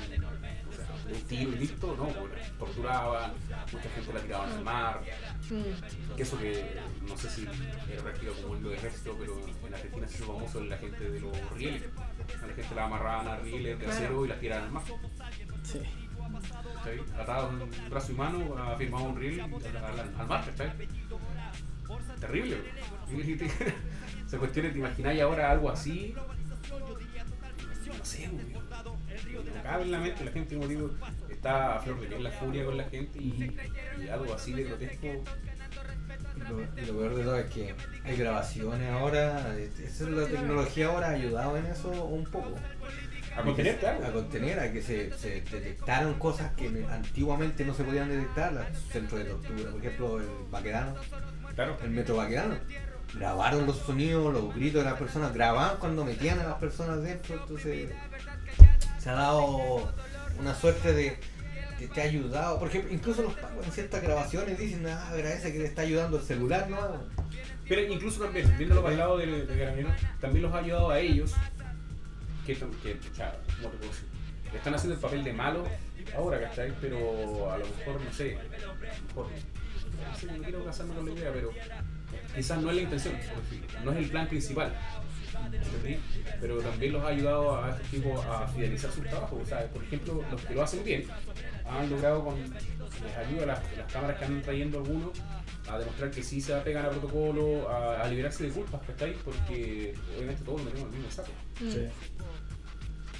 [1.13, 3.33] un tiro y listo, no, las torturaban,
[3.73, 5.01] mucha gente la tiraban al mar.
[5.51, 6.17] Mm.
[6.17, 7.47] Que eso que no sé si
[7.91, 11.11] era práctico como en lo de ejército, pero en Argentina se hizo famoso la gente
[11.11, 11.83] de los rieles.
[12.29, 14.83] La gente la amarraban a rieles de acero y las tiraban al mar.
[15.63, 15.81] Sí.
[16.75, 17.01] ¿cachai?
[17.21, 20.45] Atados en brazo y mano, afirmado un riel al, al, mar.
[22.21, 22.57] Terrible,
[24.27, 26.15] Esa cuestión, ¿te imagináis ahora algo así?
[27.87, 28.29] No sé,
[29.63, 30.91] cabe en la mente, la gente, como digo,
[31.31, 33.57] está a flor de piel la furia con la gente y,
[34.03, 35.07] y algo así de grotesco.
[35.07, 40.11] Y lo, y lo peor de todo es que hay grabaciones ahora, es- esa es
[40.11, 42.55] la tecnología ahora ha ayudado en eso un poco.
[43.37, 44.07] A contener, claro.
[44.07, 48.67] A contener, a que se, se detectaron cosas que antiguamente no se podían detectar, los
[48.91, 50.95] centros de tortura, por ejemplo el Baquedano,
[51.55, 51.77] Claro.
[51.83, 52.57] el metro Baquedano.
[53.19, 57.35] Grabaron los sonidos, los gritos de las personas, grababan cuando metían a las personas dentro,
[57.35, 57.91] entonces
[58.99, 59.93] se ha dado
[60.39, 61.19] una suerte de
[61.79, 62.59] que te ha ayudado.
[62.59, 66.19] Por ejemplo, incluso los pagos en ciertas grabaciones dicen, ah, agradece que le está ayudando
[66.19, 66.79] el celular, ¿no?
[67.69, 71.33] Pero incluso también, viéndolo para el lado de Carabineros, también los ha ayudado a ellos,
[72.47, 72.99] que, que
[74.57, 75.65] están haciendo el papel de malo
[76.15, 76.73] ahora, ¿cachai?
[76.81, 78.43] Pero a lo mejor, no sé, a
[79.09, 79.27] mejor,
[80.09, 81.51] no sé, no quiero casarme con la idea, pero
[82.37, 83.15] quizás no es la intención,
[83.85, 84.73] no es el plan principal.
[85.53, 85.99] ¿entendí?
[86.41, 89.43] Pero también los ha ayudado a estos tipos a fidelizar sus trabajos.
[89.43, 91.05] O sea, por ejemplo, los que lo hacen bien
[91.69, 95.11] han logrado con les ayuda las, las cámaras que andan trayendo algunos
[95.69, 99.15] a demostrar que sí se apegan a protocolo, a, a liberarse de culpas, ¿cachai?
[99.25, 101.33] Porque obviamente todos metemos en el mismo saco.
[101.61, 101.71] Mm.
[101.71, 101.89] Sí.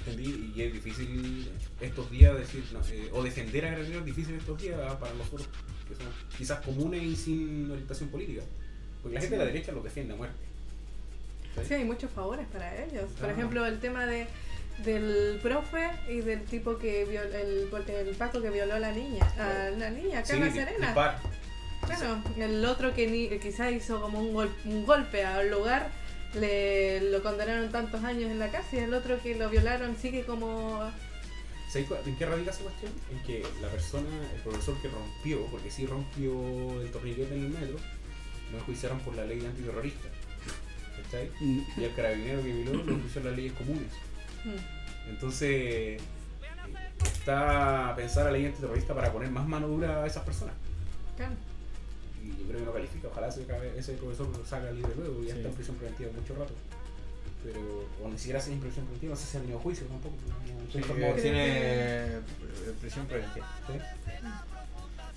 [0.07, 0.53] ¿entendí?
[0.55, 1.51] Y es difícil
[1.81, 5.47] estos días decir, no sé, o defender a Guerrero es difícil estos días para nosotros,
[5.87, 8.43] que son quizás comunes y sin orientación política.
[9.07, 10.35] Porque la gente de la derecha los defiende a muerte.
[11.67, 13.05] Sí, hay muchos favores para ellos.
[13.19, 13.33] Por Ah.
[13.33, 14.27] ejemplo, el tema de
[14.85, 19.25] del profe y del tipo que viol, el, el Paco que violó a la niña,
[19.39, 21.17] a la niña acá en La Serena.
[21.81, 25.89] Bueno, el otro que ni, quizás hizo como un, gol- un golpe al lugar,
[26.35, 30.25] le lo condenaron tantos años en la casa y el otro que lo violaron sigue
[30.25, 30.79] como...
[31.71, 32.91] ¿Sabes cuál- ¿En qué radica esa cuestión?
[33.11, 37.49] En que la persona, el profesor que rompió, porque sí rompió el torniquete en el
[37.49, 37.77] metro,
[38.51, 40.07] lo enjuiciaron por la ley antiterrorista.
[41.03, 41.29] ¿Cachai?
[41.39, 41.61] Mm.
[41.77, 43.91] Y al carabinero que violó lo enjuició en las leyes comunes.
[44.45, 45.09] Mm.
[45.09, 46.01] Entonces,
[47.03, 50.55] está pensar a la ley antiterrorista para poner más mano dura a esas personas.
[51.15, 51.33] Claro.
[52.23, 53.07] Y yo creo que no califica.
[53.09, 53.45] Ojalá ese,
[53.77, 55.37] ese profesor lo salga libre luego y ya Sí.
[55.39, 56.53] está en prisión preventiva mucho rato.
[57.43, 60.15] Pero, o ni siquiera se en prisión preventiva, no sé si ha tenido juicio tampoco.
[60.27, 61.15] no Sí, informado.
[61.15, 62.19] que tiene eh,
[62.81, 63.47] prisión preventiva.
[63.67, 63.73] Sí.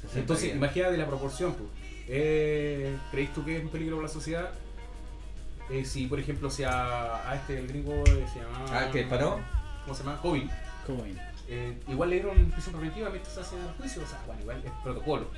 [0.02, 1.54] 60 Entonces, imagínate la proporción.
[1.54, 1.68] Pues.
[2.12, 4.50] Eh, ¿Creéis tú que es un peligro para la sociedad?
[5.70, 8.64] Eh, si, por ejemplo, si a, a este el gringo eh, se llama.
[8.70, 9.38] Ah, ¿el que disparó?
[9.84, 10.18] ¿Cómo se llama?
[10.20, 10.50] ¿Cómo ven?
[11.46, 14.02] Eh, igual le dieron prisión preventiva mientras se hacía el juicio.
[14.02, 15.28] O sea, bueno, igual es protocolo.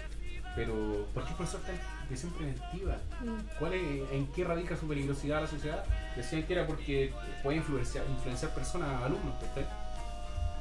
[0.57, 2.97] Pero, ¿por qué el profesor está en prisión preventiva?
[3.21, 3.59] Mm.
[3.59, 5.85] ¿Cuál es, ¿En qué radica su peligrosidad a la sociedad?
[6.17, 9.67] Decían que era porque puede influenciar, influenciar personas, alumnos, ¿cachai?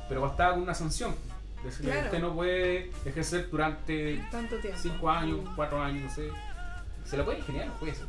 [0.10, 1.16] Pero bastaba con una sanción.
[1.64, 2.06] Decirle, Claro.
[2.08, 4.80] usted no puede ejercer durante Tanto tiempo.
[4.82, 5.56] 5 años, Mm.
[5.56, 6.30] 4 años, no sé.
[7.06, 8.08] Se lo puede ingeniar, lo puede ser.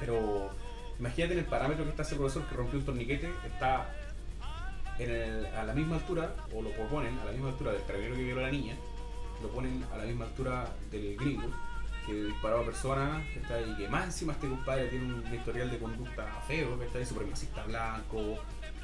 [0.00, 0.50] Pero
[0.98, 3.88] imagínate en el parámetro que está ese profesor que rompió un torniquete, está
[4.98, 8.16] en el- a la misma altura, o lo ponen a la misma altura del carabinero
[8.16, 8.74] que violó a la niña,
[9.42, 11.48] lo ponen a la misma altura del gringo
[12.06, 15.70] que disparó a personas, que está ahí, que más encima este compadre tiene un historial
[15.70, 18.38] de conducta feo, que está ahí supremacista blanco,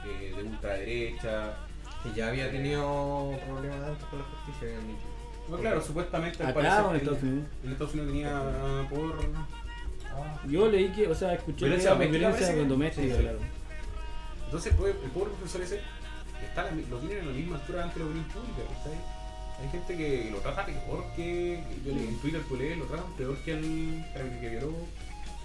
[0.06, 1.54] eh, de ultraderecha.
[2.02, 5.06] Que ya había tenido problemas antes con la justicia, habían dicho.
[5.48, 7.48] Bueno, claro, supuestamente al Acá o en Estados Unidos.
[7.64, 9.18] en Estados Unidos tenía por
[10.12, 12.64] ah, Yo leí que, o sea, escuché Violencia que violencia parece.
[12.64, 13.38] doméstica, Sí, claro.
[14.44, 15.80] Entonces, pues, el pobre profesor ese
[16.42, 18.62] está la lo tienen a la misma altura ante la opinión pública.
[18.76, 18.98] ¿cachai?
[19.60, 21.62] Hay gente que lo trata peor que.
[21.84, 24.74] Yo le en Twitter lees, lo tratan peor que al que, que violó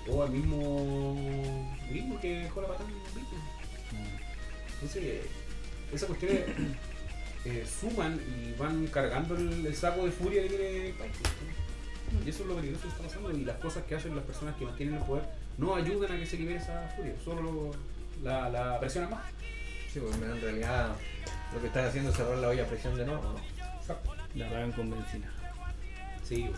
[0.08, 3.42] o al mismo gringo que dejó la patada en víctima.
[4.76, 5.22] Entonces,
[5.96, 6.42] esas cuestiones
[7.46, 10.94] eh, suman y van cargando el, el saco de furia que tiene el.
[12.26, 14.56] Y eso es lo peligroso que está pasando y las cosas que hacen las personas
[14.56, 15.26] que mantienen el poder
[15.58, 17.72] no ayudan a que se libere esa furia, solo
[18.24, 19.24] la, la presionan más.
[19.92, 20.96] Sí, pues en realidad
[21.54, 23.40] lo que están haciendo es cerrar la olla a presión de nuevo, ¿no?
[24.36, 25.32] La pagan con benzina.
[26.24, 26.50] Sí,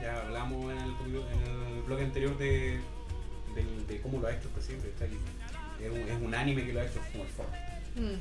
[0.00, 2.80] ya hablamos en el, en el bloque anterior de,
[4.02, 4.88] cómo lo ha hecho el presidente.
[4.88, 5.18] Está aquí.
[5.82, 7.48] Es, un, es un anime que lo ha hecho como el Ford.
[7.96, 8.18] Mm.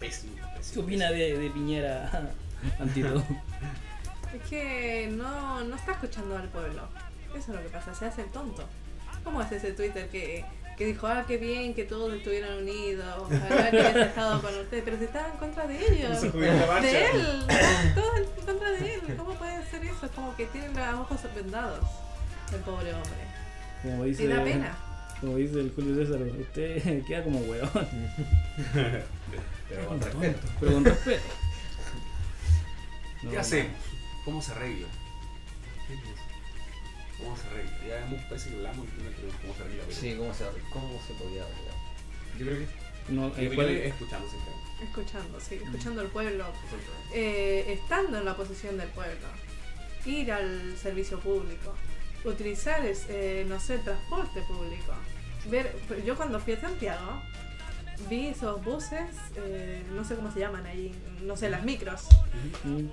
[0.00, 0.84] Pésimo, ¿Qué pésimo.
[0.84, 2.10] opina de, de Piñera
[2.80, 3.22] ante todo?
[4.34, 6.82] Es que no, no está escuchando al pueblo.
[7.30, 8.64] Eso es lo que pasa, se hace el tonto.
[9.24, 10.44] ¿Cómo es ese Twitter que,
[10.78, 14.82] que dijo, ah, qué bien que todos estuvieran unidos, ojalá que hubiese estado con ustedes,
[14.84, 16.20] pero se estaba en contra de ellos?
[16.32, 17.44] De él,
[17.94, 19.00] todos en contra de él.
[19.16, 20.06] ¿Cómo puede ser eso?
[20.06, 21.84] Es como que tienen los ojos vendados,
[22.52, 23.10] el pobre hombre.
[23.82, 24.76] Como dice, Y da pena.
[25.20, 27.68] Como dice el Julio César, usted queda como hueón.
[29.68, 30.48] Pero con respeto.
[30.60, 31.22] Pero con respeto.
[33.22, 33.72] No, ¿Qué hacemos?
[34.24, 34.86] ¿Cómo se arregla?
[37.18, 37.86] ¿Cómo se arregla?
[37.86, 39.84] Ya hemos parece que hablamos y pero cómo se arregla.
[39.90, 41.74] Sí, ¿cómo se, cómo se podía arreglar?
[42.38, 44.52] Yo creo que No, mi eh, opinión ¿cuál- es escuchando siempre.
[44.82, 46.46] Escuchando, sí, escuchando al pueblo,
[47.12, 49.26] eh, estando en la posición del pueblo,
[50.06, 51.74] ir al servicio público,
[52.24, 54.94] utilizar, es- eh, no sé, el transporte público.
[55.46, 55.74] Ver,
[56.04, 57.20] yo cuando fui a Santiago,
[58.08, 62.06] vi esos buses, eh, no sé cómo se llaman ahí, no sé, las micros.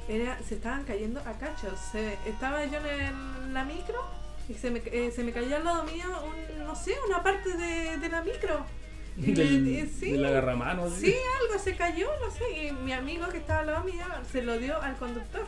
[0.08, 1.80] Era, se estaban cayendo a cachos.
[1.92, 4.02] Se- estaba yo en la micro
[4.50, 7.54] y se me, eh, se me cayó al lado mío, un, no sé, una parte
[7.58, 8.66] de, de la micro.
[9.18, 10.84] Del, eh, sí, del agarramano.
[10.86, 11.08] así.
[11.08, 14.44] Sí, algo se cayó, no sé, y mi amigo que estaba al lado mío se
[14.44, 15.46] lo dio al conductor.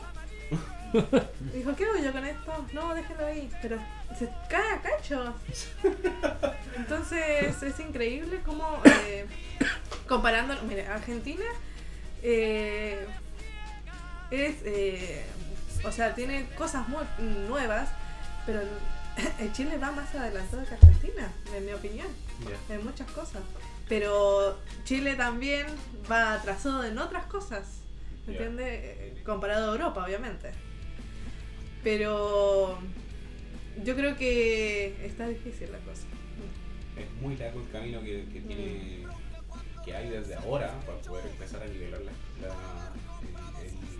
[1.54, 2.66] Dijo, ¿qué hago yo con esto?
[2.72, 3.78] No, déjalo ahí, pero
[4.18, 5.34] se cae a cachos.
[6.76, 9.26] Entonces es increíble cómo, eh,
[10.08, 11.44] comparando, mire, Argentina
[12.22, 13.06] eh,
[14.30, 15.24] es, eh,
[15.84, 17.02] o sea, tiene cosas muy
[17.48, 17.88] nuevas,
[18.46, 18.60] pero
[19.38, 22.08] el Chile va más adelantado que Argentina, en mi opinión
[22.68, 23.42] en muchas cosas.
[23.88, 25.66] Pero Chile también
[26.10, 27.80] va atrasado en otras cosas.
[28.26, 28.66] ¿entiendes?
[28.68, 30.50] Eh, Comparado a Europa, obviamente.
[31.82, 32.78] Pero
[33.84, 36.02] yo creo que está difícil la cosa.
[36.96, 39.06] es muy largo el camino que, que tiene
[39.84, 42.12] que hay desde ahora para poder empezar a nivelar la,
[42.48, 42.92] la-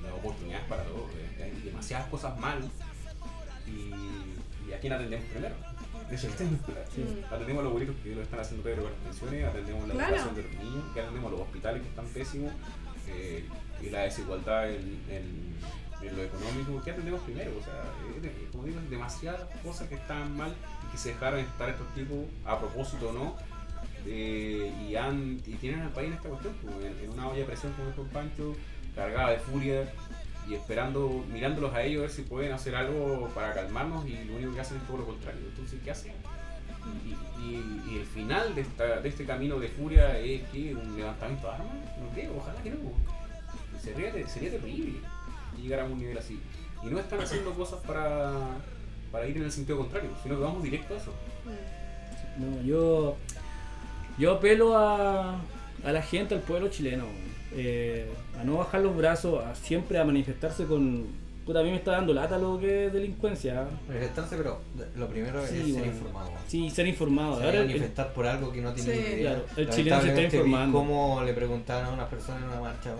[0.03, 1.11] las oportunidades para todos.
[1.39, 1.45] eh.
[1.45, 2.59] Hay demasiadas cosas mal
[3.67, 5.55] y, y a quién atendemos primero.
[6.11, 6.59] Ese es el tema.
[6.95, 7.01] Sí.
[7.03, 7.33] Mm.
[7.33, 10.15] Atendemos a los abuelitos que lo están haciendo Pedro con las pensiones, atendemos la Claro.
[10.17, 12.53] educación de los niños, que atendemos a los hospitales que están pésimos
[13.09, 13.45] eh,
[13.83, 15.55] y la desigualdad en, en-
[16.03, 16.81] en lo económico.
[16.85, 17.53] ¿Qué atendemos primero?
[17.59, 17.75] O sea,
[18.21, 20.55] de- como digo, demasiadas cosas que están mal
[20.89, 23.37] y que se dejaron estar estos tipos a propósito o no.
[24.07, 27.45] eh, y, han, y tienen al país en esta cuestión, pues, en, una olla de
[27.45, 28.57] presión como dijo Pancho,
[28.95, 29.93] cargada de furia
[30.49, 34.37] y esperando, mirándolos a ellos a ver si pueden hacer algo para calmarnos y lo
[34.37, 35.43] único que hacen es todo lo contrario.
[35.51, 36.13] Entonces, ¿qué hacen?
[37.39, 41.53] Y el final de, esta, de este camino de furia es que un levantamiento de
[41.55, 42.77] armas, no creo, ojalá que no.
[43.81, 45.01] sería, sería terrible
[45.59, 46.41] llegar a un nivel así.
[46.83, 48.33] Y no están haciendo cosas para,
[49.13, 51.13] para ir en el sentido contrario, sino que vamos directo a eso.
[52.39, 53.17] No, yo,
[54.19, 55.35] yo apelo a,
[55.85, 57.05] a la gente, al pueblo chileno,
[57.53, 58.09] eh,
[58.41, 61.07] a no bajar los brazos, a siempre a manifestarse con...
[61.45, 63.67] Puta, a mí me está dando lata lo que es delincuencia.
[63.89, 64.61] Manifestarse, pero
[64.97, 66.31] lo primero Sí, es ser informado.
[66.47, 67.39] Sí, ser informado.
[67.39, 68.99] Se Ahora el- manifestar por algo que no tiene Sí.
[69.01, 69.31] idea.
[69.35, 70.79] Claro, el chileno se está informando.
[70.79, 72.95] cómo le preguntaban a unas personas en una marcha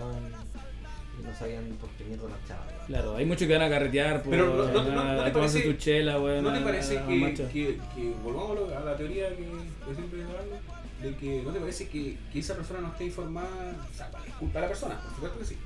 [1.23, 2.67] no sabían por qué mierda marchaban.
[2.87, 5.31] Claro, hay muchos que van a carretear por Pero no- no- no- a- no a
[5.31, 7.47] tomarse tu chela, weón, ¿No te parece a que, marcha.
[7.49, 10.57] que, que volvamos a, la teoría que, que siempre hablo?
[11.01, 14.33] De que no te parece que, que esa persona no esté informada, o sea, es
[14.35, 15.57] culpa de la persona, por supuesto que sí.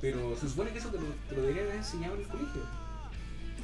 [0.00, 2.62] Pero se supone que eso te lo, te lo deberían haber enseñado en el colegio.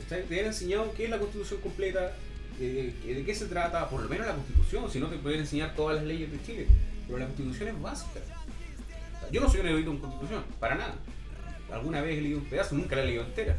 [0.09, 2.13] Te deberían enseñado qué es la constitución completa,
[2.61, 5.75] eh, de qué se trata, por lo menos la constitución, si no te pueden enseñar
[5.75, 6.67] todas las leyes de Chile.
[7.07, 8.21] Pero la constitución es básica.
[9.33, 10.95] Yo no soy un erudito en constitución, para nada.
[11.73, 13.57] Alguna vez he leído un pedazo, nunca la he leído entera.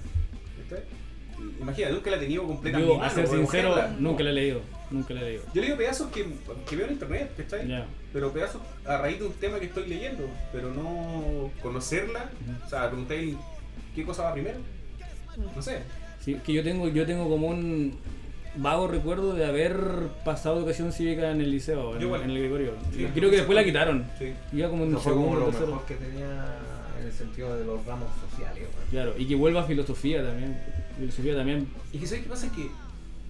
[1.37, 3.95] Y- Imagina, nunca la he tenido completa en mi Yo, a ser sincero, cogerla.
[3.99, 4.61] nunca la he leído.
[4.91, 5.43] Nunca la he leído.
[5.53, 6.25] Yo he leído pedazos que,
[6.67, 7.67] que veo en internet, ¿cachai?
[7.67, 7.85] Ya.
[8.11, 12.29] Pero pedazos a raíz de un tema que estoy leyendo, pero no conocerla.
[12.65, 13.35] O sea, preguntáis
[13.95, 14.57] qué cosa va primero.
[15.55, 15.79] No sé.
[16.19, 17.97] Sí, que yo tengo, yo tengo como un
[18.55, 19.77] vago recuerdo de haber
[20.25, 22.23] pasado educación cívica en el liceo, en, Yo igual.
[22.23, 22.73] en el Gregorio.
[22.93, 24.05] Sí, Creo que después la quitaron.
[24.17, 24.33] Sí.
[24.53, 25.67] Iba como en Eso fue como lo tercero.
[25.67, 26.55] mejor que tenía
[26.99, 28.67] en el sentido de los ramos sociales.
[28.91, 30.57] Claro, y que vuelva a filosofía también.
[30.97, 31.67] Filosofía también.
[31.93, 32.69] Y que sabes qué pasa que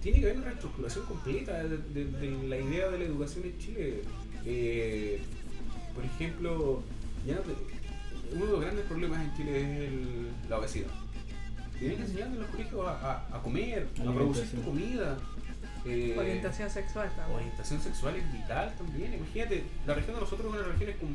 [0.02, 3.58] tiene que haber una reestructuración completa de, de- de la idea de la educación en
[3.58, 4.02] Chile.
[4.46, 5.20] Eh,
[5.94, 6.82] por ejemplo,
[7.26, 10.86] ya no te- uno de los grandes problemas en Chile es el- la obesidad.
[11.80, 12.90] Tienen que enseñar en los colegios a,
[13.32, 15.16] a- a comer, a producir tu comida.
[15.86, 17.36] Eh, Orientación sexual también.
[17.38, 19.14] orientación sexual es vital también.
[19.14, 21.08] Imagínate, la región de nosotros es una de las regiones con,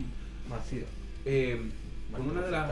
[1.26, 1.72] eh,
[2.12, 2.72] con una de las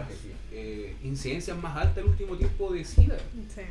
[0.52, 3.18] eh, incidencias más altas del último tiempo de SIDA.
[3.54, 3.62] Sí.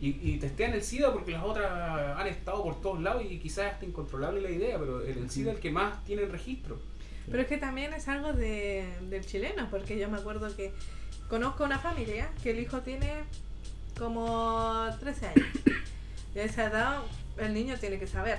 [0.00, 3.72] Y, y testean el SIDA porque las otras han estado por todos lados y quizás
[3.72, 6.78] hasta incontrolable la idea, pero el, el SIDA es el que más tiene el registro.
[7.30, 10.72] Pero es que también es algo de, del chileno, porque yo me acuerdo que
[11.28, 13.24] conozco una familia que el hijo tiene
[13.98, 15.46] como 13 años.
[16.34, 16.98] Y a esa edad
[17.38, 18.38] el niño tiene que saber.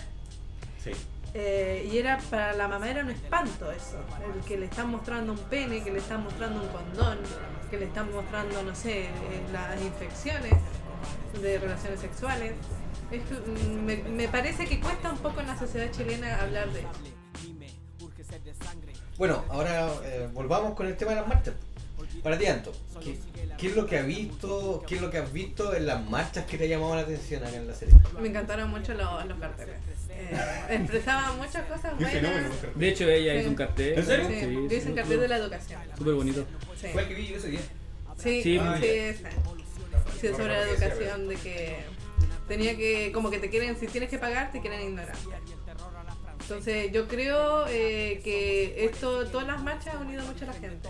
[0.83, 0.91] Sí.
[1.33, 3.99] Eh, y era para la mamá era un espanto eso,
[4.33, 7.19] el que le están mostrando un pene, que le están mostrando un condón,
[7.69, 9.09] que le están mostrando, no sé, eh,
[9.51, 10.53] las infecciones
[11.41, 12.53] de relaciones sexuales.
[13.11, 16.71] Es que, mm, me, me parece que cuesta un poco en la sociedad chilena hablar
[16.71, 16.89] de eso.
[19.17, 21.55] Bueno, ahora eh, volvamos con el tema de las marchas.
[22.23, 22.71] Para ti, Anto,
[23.03, 23.17] ¿qué,
[23.57, 26.45] qué es lo que has visto, qué es lo que has visto en las marchas
[26.45, 27.95] que te ha llamado la atención acá en la serie?
[28.19, 29.75] Me encantaron mucho los, los carteles.
[30.09, 30.35] Eh,
[30.69, 32.51] expresaban muchas cosas buenas.
[32.75, 33.39] De hecho, ella Sí.
[33.39, 33.97] hizo un cartel.
[33.99, 34.25] ¿En serio?
[34.27, 35.81] Sí, yo hice un cartel de la educación.
[35.97, 36.45] Súper bonito.
[36.79, 37.59] Sí, Fue el que vi yo ese día.
[38.17, 39.23] sí, Sí, sí, ah, sí, sí.
[40.21, 41.75] Sí, sobre la educación, de que
[42.47, 45.15] tenía que, como que te quieren, si tienes que pagar, te quieren ignorar.
[46.49, 50.87] Entonces yo creo eh, que esto, todas las marchas han unido mucho a la gente.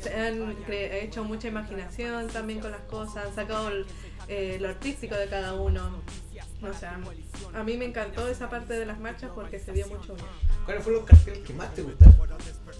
[0.00, 3.86] Se han hecho mucha imaginación también con las cosas, han sacado el-
[4.28, 6.00] eh, lo artístico de cada uno.
[6.62, 7.00] O sea,
[7.54, 10.26] a mí me encantó esa parte de las marchas porque se vio mucho bien.
[10.64, 12.14] ¿Cuáles fueron los carteles que más te gustaron?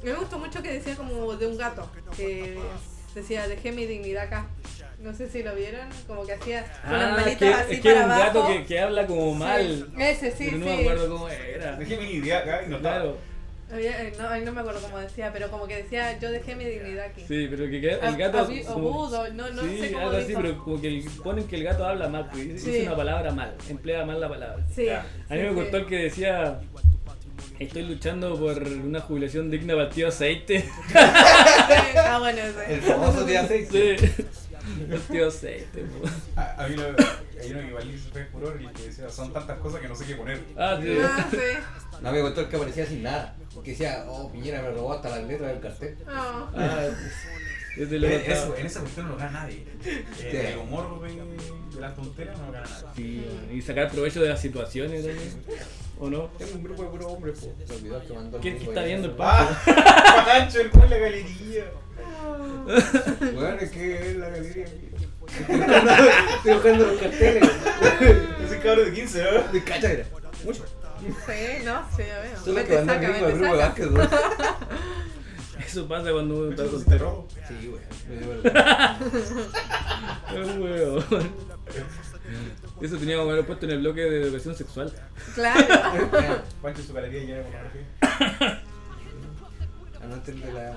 [0.05, 2.59] Me gustó mucho que decía como de un gato, que
[3.13, 4.47] decía dejé mi dignidad acá.
[5.01, 7.81] No sé si lo vieron, como que hacía con las Ah, manitas que, así es
[7.81, 8.41] que es para un abajo.
[8.41, 9.87] gato que, que habla como mal.
[9.97, 10.71] Sí, ese sí, pero no sí.
[10.73, 11.77] me acuerdo cómo era.
[11.77, 12.79] Dejé mi idea acá y no.
[12.81, 13.17] Claro,
[13.71, 16.57] Había- eh, no, ay, no me acuerdo cómo decía, pero como que decía yo dejé
[16.57, 17.21] mi dignidad aquí.
[17.29, 18.49] sí, pero que queda- Ah, el gato.
[18.67, 20.41] como- agudo, no- no sí, sé cómo algo así, dijo.
[20.41, 22.87] pero como que el- ponen que el gato habla mal, pues, dice, Sí.
[22.87, 24.65] una palabra mal, emplea mal la palabra.
[24.75, 25.07] Sí, Ya.
[25.29, 25.77] A mí me sí, gustó sí.
[25.77, 26.61] el que decía:
[27.61, 30.61] Estoy luchando por una jubilación digna para el tío aceite.
[30.89, 30.95] Sí,
[31.97, 32.75] ah, bueno, ese.
[32.75, 33.99] El famoso de aceite.
[33.99, 34.25] Sí.
[34.91, 35.85] El tío aceite.
[36.37, 39.33] A, a mí lo, hay uno que igual hizo fue furor y que decía, son
[39.33, 40.43] tantas cosas que no sé qué poner.
[40.57, 40.99] Ah, sí.
[41.03, 41.37] Ah, sí.
[42.01, 43.37] No me gustó el que aparecía sin nada.
[43.63, 45.99] Que decía, oh, Piñera me robó hasta las letras del cartel.
[46.07, 46.51] No.
[46.55, 46.87] Ah,
[47.83, 48.37] ese lo En, gustaba.
[48.39, 49.65] eso- en esa cuestión no lo gana nadie.
[50.21, 52.85] Eh, el humor de, de las tonteras no lo gana nadie.
[52.97, 55.43] Sí, bueno, y sacar provecho de las situaciones también.
[56.01, 56.25] ¿O no?
[56.39, 57.55] Tengo un grupo de puros hombres, po.
[57.67, 59.57] Se olvidó que mandó el ¿Quién está de- viendo el Pancho?
[59.67, 60.25] ¡Ah!
[60.27, 61.65] ¡Pancho, el cual la galería!
[63.35, 64.65] Bueno, es que es la galería.
[64.67, 67.51] Estoy buscando los carteles.
[68.45, 69.53] Ese cabrón de 15, ¿no?
[69.53, 70.05] De cacha era.
[70.45, 70.65] Mucho.
[71.01, 72.45] Sí, no, sí, ya veo.
[72.45, 73.39] Solo que el saca, grupo de vete,
[75.69, 76.89] Eso pasa cuando uno está soltero.
[76.89, 77.29] te robo.
[77.47, 77.73] Sí, dio
[78.31, 78.99] vergüenza.
[80.35, 81.05] Es huevo.
[82.81, 84.93] Eso teníamos que haber puesto en el bloque de educación sexual.
[85.35, 85.61] Claro.
[86.63, 88.63] Pancho su galería llena de pornografía.
[90.25, 90.75] De la.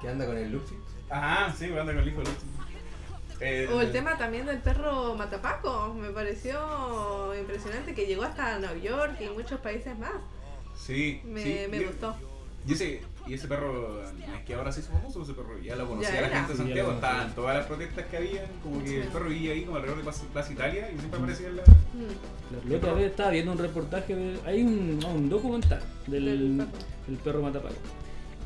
[0.00, 0.74] que anda con el Luxi.
[1.10, 2.46] Ajá, sí, anda con el hijo del otro.
[3.40, 8.76] Eh, O el tema también del perro Matapaco, me pareció impresionante que llegó hasta Nueva
[8.76, 10.12] York y muchos países más.
[10.76, 12.16] Sí, Me, sí, me gustó.
[12.66, 15.74] Y ese, y ese perro, no es que ahora se hizo famoso, ese perro ya
[15.76, 19.00] lo conocía Ya la gente de Santiago, estaban todas las protestas que habían, como que
[19.02, 21.62] el perro vivía ahí como alrededor de Plaza- Plaza Italia y siempre aparecía en la...
[21.62, 22.70] Mm.
[22.70, 26.66] La otra vez estaba viendo un reportaje, de- hay un, no, un documental del, Del
[26.66, 26.78] perro.
[27.08, 27.74] del perro Matapaco.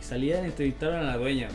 [0.01, 1.49] Y salían y entrevistaron a la dueña.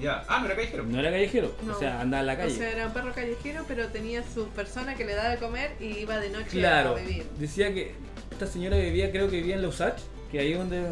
[0.00, 0.82] Ya, ah, no era callejero.
[0.84, 1.74] No era callejero, No.
[1.74, 2.50] o sea, andaba en la O calle.
[2.54, 5.98] sea, era un perro callejero, pero tenía su persona que le daba de comer y
[5.98, 7.24] iba de noche Claro, a vivir.
[7.38, 7.94] decía que
[8.30, 9.98] esta señora vivía, creo que vivía en Lausach,
[10.30, 10.82] que ahí donde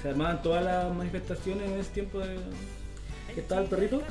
[0.00, 2.36] se armaban todas las manifestaciones en ese tiempo de,
[3.34, 4.02] que estaba el perrito.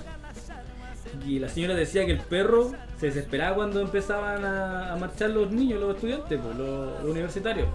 [1.26, 5.80] Y la señora decía que el perro se desesperaba cuando empezaban a, marchar los niños,
[5.80, 7.68] los estudiantes, pues, los, universitarios.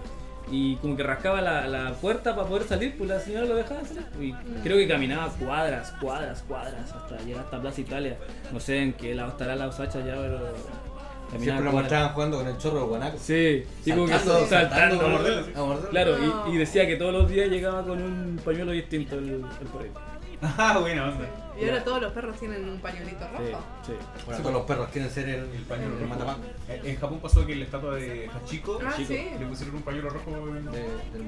[0.49, 3.83] Y como que rascaba la, la puerta para poder salir, pues la señora lo dejaba
[3.83, 4.05] salir.
[4.19, 8.17] Y creo que caminaba cuadras, cuadras, cuadras hasta llegar hasta Plaza Italia.
[8.53, 10.39] No sé en qué lado estará la Usacha ya, pero
[11.39, 13.17] Siempre lo mostraban jugando con el chorro de guanaco.
[13.19, 14.75] Sí, sí, como que Saltando, saltando.
[14.75, 15.51] saltando, a morderlo, sí.
[15.55, 15.89] a morderlo.
[15.89, 16.51] Claro, No.
[16.51, 19.99] y, y decía que todos los días llegaba con un pañuelo distinto el, el perrito.
[20.41, 21.25] Ah, buena onda.
[21.59, 23.63] Y ahora todos los perros tienen un pañuelito Sí, rojo.
[23.85, 23.91] sí.
[24.25, 26.09] Bueno, todos los perros quieren ser el, El pañuelo el rojo.
[26.09, 26.39] matapaco.
[26.67, 29.07] En en Japón pasó que la estatua de Hachiko Ah, chico.
[29.13, 29.27] sí.
[29.39, 30.31] le pusieron un pañuelo rojo.
[30.31, 31.27] de- del.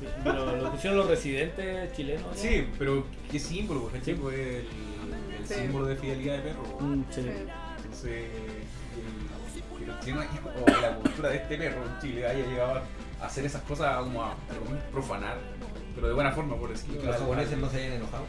[0.00, 2.22] Sí, Pero lo pusieron los residentes chilenos.
[2.26, 2.34] ¿no?
[2.34, 4.66] Sí, pero qué símbolo, Hachiko es el,
[5.38, 5.54] el Sí.
[5.54, 6.62] símbolo de fidelidad de perro.
[6.80, 7.22] Mm, sí.
[7.92, 8.24] Entonces,
[8.96, 10.26] el, que los chilenos,
[10.66, 12.82] o la cultura de este perro en Chile haya llegado
[13.20, 14.36] a hacer esas cosas como a, a
[14.90, 15.36] profanar,
[15.94, 17.02] pero de buena forma, por decirlo.
[17.02, 18.24] Los Al- japoneses no se hayan enojado.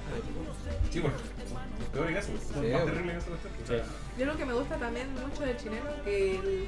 [0.91, 2.85] Sí, son los peores eso, son Sí, más bueno.
[2.85, 3.85] terribles los perros.
[3.85, 4.19] Sí.
[4.19, 6.67] Yo lo que me gusta también mucho del chileno que el-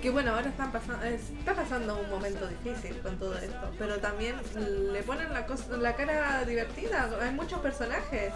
[0.00, 4.36] que bueno ahora están pasando está pasando un momento difícil con todo esto pero también
[4.92, 8.30] le ponen la cosa la cara divertida hay muchos personajes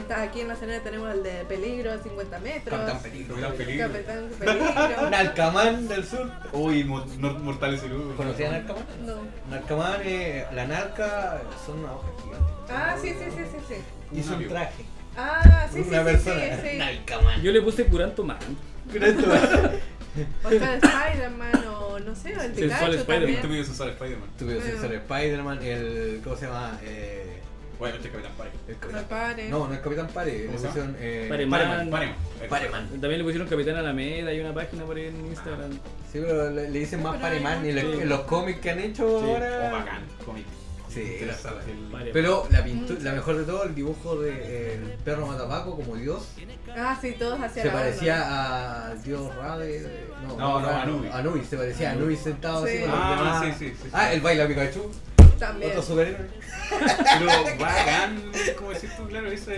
[0.00, 3.34] está aquí en la escena tenemos el de peligro 50 metros Capitán Peligro.
[3.36, 3.88] Capitán Peligro.
[3.92, 6.30] Capitán Peligro Nalcamán del sur.
[6.52, 8.14] Uy, mortales y luz.
[8.16, 8.84] ¿Conocían Nalcamán?
[9.04, 9.14] no
[9.50, 12.52] Narcamán, eh, la narca son una hoja gigante.
[12.70, 14.84] ah sí sí sí sí sí Hizo un traje.
[15.16, 16.40] ah sí sí una sí, persona.
[16.62, 16.78] sí, sí.
[16.78, 17.42] Nalcamán.
[17.42, 18.38] Yo le puse Curanto Man.
[20.44, 23.34] o sea Spider-Man o no sé o el Sensual Spider-Man.
[23.34, 24.28] Este video sensual Spider-Man.
[24.38, 24.80] Tuve Bueno.
[24.80, 26.20] ser Spider-Man, el.
[26.22, 26.78] ¿Cómo se llama?
[26.84, 27.40] Eh,
[27.78, 28.50] Bueno, este es Capitán Pare.
[28.68, 29.04] el no Capitán.
[29.08, 30.38] pare No, no es Capitán Pare.
[30.38, 30.96] Le ¿Cómo se pusieron.
[31.00, 31.60] Eh, Pareman.
[31.60, 31.90] Pareman.
[31.90, 32.16] Pareman.
[32.48, 32.88] Pareman.
[32.88, 35.70] También le pusieron Capitán Alameda, hay una página por ahí en Instagram.
[36.12, 37.66] Sí, pero le, le dicen más Pero hay Pareman.
[37.68, 38.02] Y mucho.
[38.02, 39.26] en los cómics que han hecho Sí.
[39.30, 39.68] ahora.
[39.68, 40.44] Oh, bacán, cómic.
[40.88, 42.08] Sí, el- Pareman.
[42.12, 46.28] Pero la pintura, la mejor de todo, el dibujo del perro matapaco como dios,
[46.76, 49.80] ah sí todos hacia se la parecía al dios Ra de.
[49.80, 51.10] de- no, No, no, Ra, Anubis.
[51.12, 52.74] Anubis, se parecía a Anubis sentado Sí.
[52.74, 53.42] así con los Ah, demás.
[53.58, 53.90] sí, sí, sí, sí.
[53.92, 54.90] Ah, el baila Pikachu,
[55.38, 56.28] también otro superhéroe.
[56.70, 58.22] Pero bacán,
[58.56, 59.52] como decís tú, claro, ese,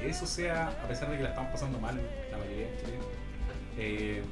[0.00, 3.06] que eso sea, a pesar de que la estamos pasando mal, la mayoría de chilenos,
[3.78, 4.22] eh,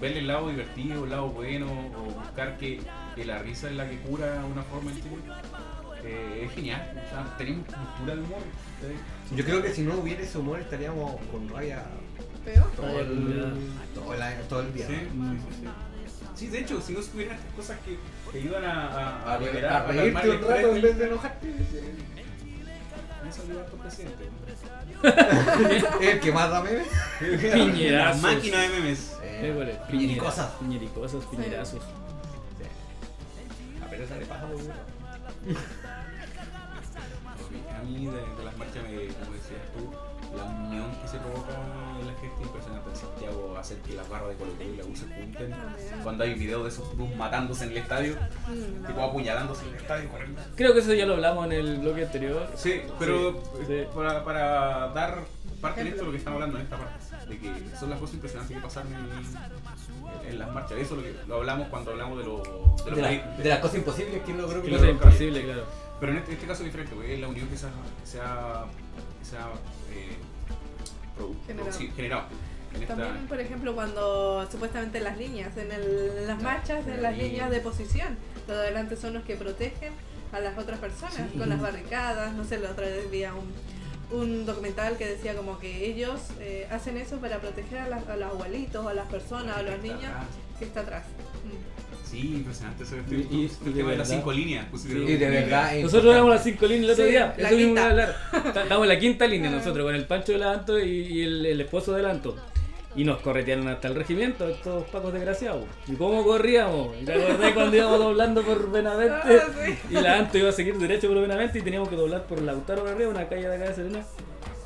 [0.00, 2.80] verle el lado divertido, el lado bueno, o buscar que,
[3.14, 5.16] que la risa es la que cura una forma en Chile,
[6.04, 7.02] eh, es genial.
[7.06, 8.40] O sea, tenemos cultura de humor.
[8.80, 9.36] ¿sí?
[9.36, 14.48] Yo creo que si no hubiera ese humor estaríamos con peor todo el, todo el,
[14.48, 14.86] todo el Sí, día.
[14.86, 15.68] sí, sí, sí.
[16.36, 17.96] Sí, de hecho, si no estuvieran estas cosas que,
[18.30, 21.06] que ayudan a, a, A, liberar, a reírte calmar el un rato en vez de
[21.06, 21.48] enojarte.
[23.28, 24.28] Eso ayuda a tu presidente.
[26.00, 26.84] El que más da meme.
[27.18, 28.22] Piñerazos.
[28.22, 29.16] La máquina de memes.
[29.22, 29.78] Eh, ¿cuál es?
[29.78, 30.50] Piñericosas.
[30.60, 31.82] Piñericosas, piñerazos.
[33.82, 34.68] A pereza le pasa, pues,
[37.74, 38.12] A mí de,
[43.66, 45.54] hacer que las barras de Colo Colo y la U se junten.
[46.02, 48.16] Cuando hay videos de esos clubes matándose en el estadio,
[48.48, 50.08] Mm, tipo apuñalándose en el estadio.
[50.56, 52.48] Creo que eso ya lo hablamos en el bloque anterior.
[52.56, 53.96] Sí, pero Sí, eh, sí.
[53.96, 55.24] Para, para dar
[55.60, 58.14] parte de esto lo que estamos hablando en esta parte, de que son las cosas
[58.14, 60.78] impresionantes que pasaron en, en las marchas.
[60.78, 63.48] Eso lo, que, lo hablamos cuando hablamos de, lo, de, los De, países- la- de
[63.48, 65.64] las cosas imposibles que no creo que Que Claro, lo lo sea imposible, claro.
[65.98, 68.06] Pero en este, este caso es diferente, porque es la unión que se ha, que
[68.06, 68.64] se ha,
[69.18, 69.46] que se ha,
[69.92, 70.16] eh,
[71.18, 71.72] produ- Generado.
[71.72, 72.22] sí, generado.
[72.80, 77.16] Esta, También, por ejemplo, cuando supuestamente las líneas, en, el- en las marchas, en las
[77.16, 78.16] líneas de posición,
[78.48, 79.92] los de adelante son los que protegen
[80.32, 81.38] a las otras personas Sí.
[81.38, 82.34] con las barricadas.
[82.34, 83.52] No sé, la otra vez vi a un,
[84.20, 88.16] un documental que decía como que ellos eh, hacen eso para proteger a, las- a
[88.16, 90.12] los abuelitos, a las personas, a los niños
[90.58, 91.04] que está atrás.
[91.44, 91.76] Mm.
[92.08, 92.96] Sí, impresionante eso.
[92.96, 94.66] Este, Y- y- el de tema de las cinco líneas.
[94.70, 94.92] pues, Sí.
[94.92, 95.76] Y de verdad.
[95.76, 97.34] es Nosotros éramos las cinco líneas el otro Sí, día.
[97.36, 98.16] la Eso mismo hablar.
[98.46, 99.54] Estamos en la quinta línea Ah.
[99.56, 102.36] nosotros, con el Pancho del Anto y, y el, el esposo del Anto.
[102.96, 105.64] Y nos corretearon hasta el regimiento, estos pacos desgraciados.
[105.86, 106.96] ¿Y cómo corríamos?
[107.00, 109.14] ¿Y te acordás cuando íbamos doblando por Benavente?
[109.14, 109.78] Ah, sí.
[109.90, 112.82] Y la Anto iba a seguir derecho por Benavente y teníamos que doblar por Lautaro
[112.82, 114.00] para arriba, una calle de acá de Serena.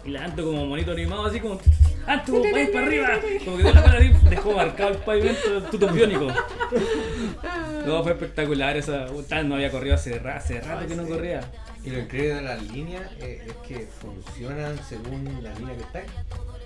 [0.04, 1.60] Y la Anto como monito animado, así como...
[2.06, 3.08] ¡Anto, vais para arriba!
[3.44, 6.28] Como que dio la mano así, dejó marcado el pavimento tuto biónico.
[7.84, 9.06] No, fue espectacular esa...
[9.06, 11.40] puta, No había corrido hace, hace rato que no corría.
[11.84, 16.02] Y lo increíble de las líneas eh, es que funcionan según la línea que está.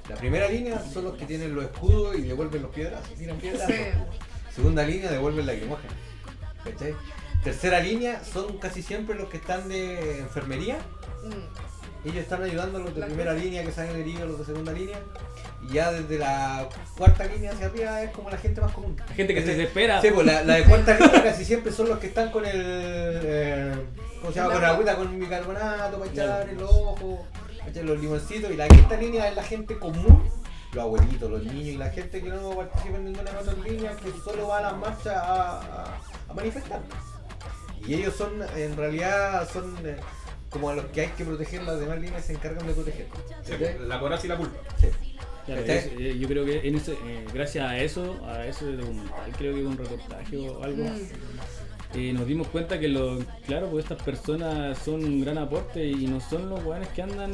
[0.09, 3.67] La primera línea son los que tienen los escudos y devuelven los piedras, tiran piedras.
[3.67, 3.75] Sí.
[4.55, 5.93] Segunda línea devuelven lacrimógena.
[6.63, 6.95] ¿Cachai?
[7.43, 10.77] Tercera línea son casi siempre los que están de enfermería.
[11.25, 12.07] Mm.
[12.09, 14.45] Ellos están ayudando a los de La primera línea que salen heridos, a los de
[14.45, 14.99] segunda línea.
[15.67, 18.95] Y ya desde la cuarta línea hacia arriba es como la gente más común.
[18.99, 20.03] La gente que se desespera.
[20.03, 22.53] Sí, pues la, la de cuarta línea casi siempre son los que están con el.
[22.63, 23.75] eh,
[24.21, 24.49] ¿Cómo se llama?
[24.53, 26.51] Con El la agüita, con bicarbonato para echar Claro.
[26.51, 26.59] en
[27.83, 28.51] los limoncitos.
[28.51, 30.23] Y la quinta línea es la gente común,
[30.73, 33.65] los abuelitos, los niños y la gente que no participa en ninguna de las otras
[33.69, 35.99] líneas, que solo va a las marchas a, a-
[36.29, 36.81] a manifestar.
[37.87, 39.97] Y ellos son, en realidad, son eh,
[40.51, 43.07] como a los que hay que proteger, las demás líneas se encargan de proteger.
[43.87, 44.57] La coraza y la culpa.
[44.81, 44.87] Sí.
[45.47, 45.77] Claro, ¿Cachai?
[45.77, 49.55] es- eh, yo creo que en ese, eh, gracias a eso, a ese documental, creo
[49.55, 50.97] que un reportaje o algo, Mm.
[51.95, 56.07] Eh, nos dimos cuenta que lo, claro, pues estas personas son un gran aporte y
[56.07, 57.33] no son los weones que andan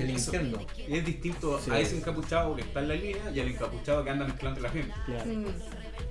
[0.00, 0.58] El infierno.
[0.88, 1.70] Y es distinto Sí.
[1.70, 4.70] a ese encapuchado que está en la línea y al encapuchado que anda mezclando la
[4.70, 4.92] gente.
[5.06, 5.24] Claro.
[5.30, 5.44] Mm.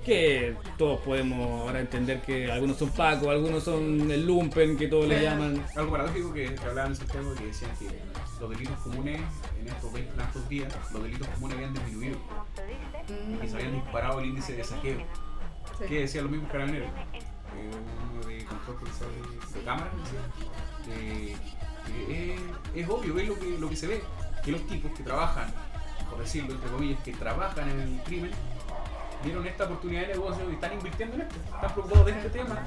[0.04, 5.06] Que todos podemos ahora entender que algunos son Paco, algunos son el Lumpen, que todos
[5.06, 5.24] le Sí.
[5.24, 5.62] llaman.
[5.76, 7.86] Algo paradójico que, que hablaban en Santiago que decían que
[8.40, 9.20] los delitos comunes
[9.60, 12.16] en estos 20 tantos días, los delitos comunes habían disminuido
[13.30, 14.98] y que se habían disparado el índice de saqueo.
[15.78, 15.86] Sí.
[15.88, 16.88] que decían los mismos carabineros.
[17.60, 17.70] Eh,
[18.14, 18.78] uno de control
[19.54, 19.64] de, de
[20.84, 21.36] que,
[21.86, 22.40] que es,
[22.74, 24.02] es obvio, es lo que, lo que se ve,
[24.44, 25.52] que los tipos que trabajan,
[26.08, 28.30] por decirlo entre comillas, que trabajan en el crimen,
[29.24, 32.66] vieron esta oportunidad de negocio y están invirtiendo en esto, están preocupados de este tema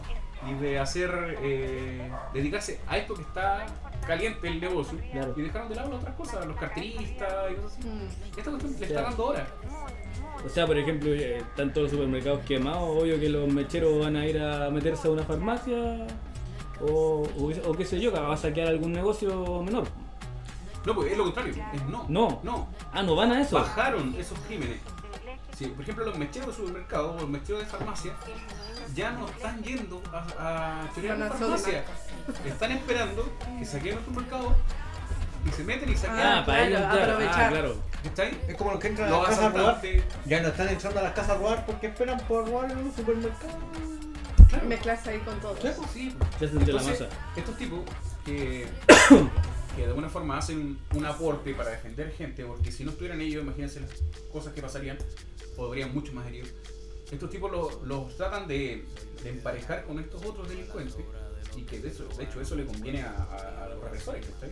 [0.50, 3.66] y de hacer, eh, dedicarse a esto que está
[4.06, 5.34] caliente el negocio Claro.
[5.38, 7.88] y dejaron de lado las otras cosas, los carteristas y cosas así.
[7.88, 8.38] Mm.
[8.38, 9.48] Esta cuestión le está dando hora.
[10.46, 14.16] O sea, por ejemplo, eh, están todos los supermercados quemados, obvio que los mecheros van
[14.16, 16.06] a ir a meterse a una farmacia
[16.82, 19.86] o, o, o qué sé yo, que va a saquear algún negocio menor.
[20.86, 22.06] No, pues es lo contrario, es no.
[22.10, 22.42] No.
[22.44, 22.68] No.
[22.92, 23.56] Ah, no van a eso.
[23.56, 24.80] bajaron esos crímenes.
[25.58, 28.14] Sí, por ejemplo, los mecheros de supermercado o los mecheros de farmacia
[28.94, 31.86] ya no están yendo a, a chorear Van la a farmacia.
[32.46, 34.56] Están esperando que saquen el supermercado
[35.46, 36.20] y se meten y saquean.
[36.20, 37.10] Ah, Ah, para ellos claro, entrar.
[37.10, 37.52] Ah, aprovechar.
[37.52, 37.76] claro.
[38.04, 38.36] ¿Estáis?
[38.48, 39.82] Es como los que entran a Los las casas a robar.
[40.26, 42.96] Ya no están entrando a las casas a robar porque esperan por robar en un
[42.96, 43.58] supermercado.
[44.50, 44.68] Claro.
[44.68, 45.56] Mezclarse ahí con todo.
[45.56, 46.16] Pues, sí.
[46.40, 47.22] Se hacen de la Entonces, masa.
[47.36, 47.80] estos tipos
[48.26, 48.68] que,
[49.76, 53.42] que de alguna forma hacen un aporte para defender gente, porque si no estuvieran ellos,
[53.44, 53.90] imagínense las
[54.32, 54.98] cosas que pasarían,
[55.56, 56.50] podrían mucho más heridos.
[57.12, 57.52] Estos tipos
[57.84, 58.86] los tratan de,
[59.24, 60.96] de emparejar con estos otros delincuentes
[61.56, 64.52] y que de, eso, de hecho eso le conviene a, a- a los represores, ¿cachai?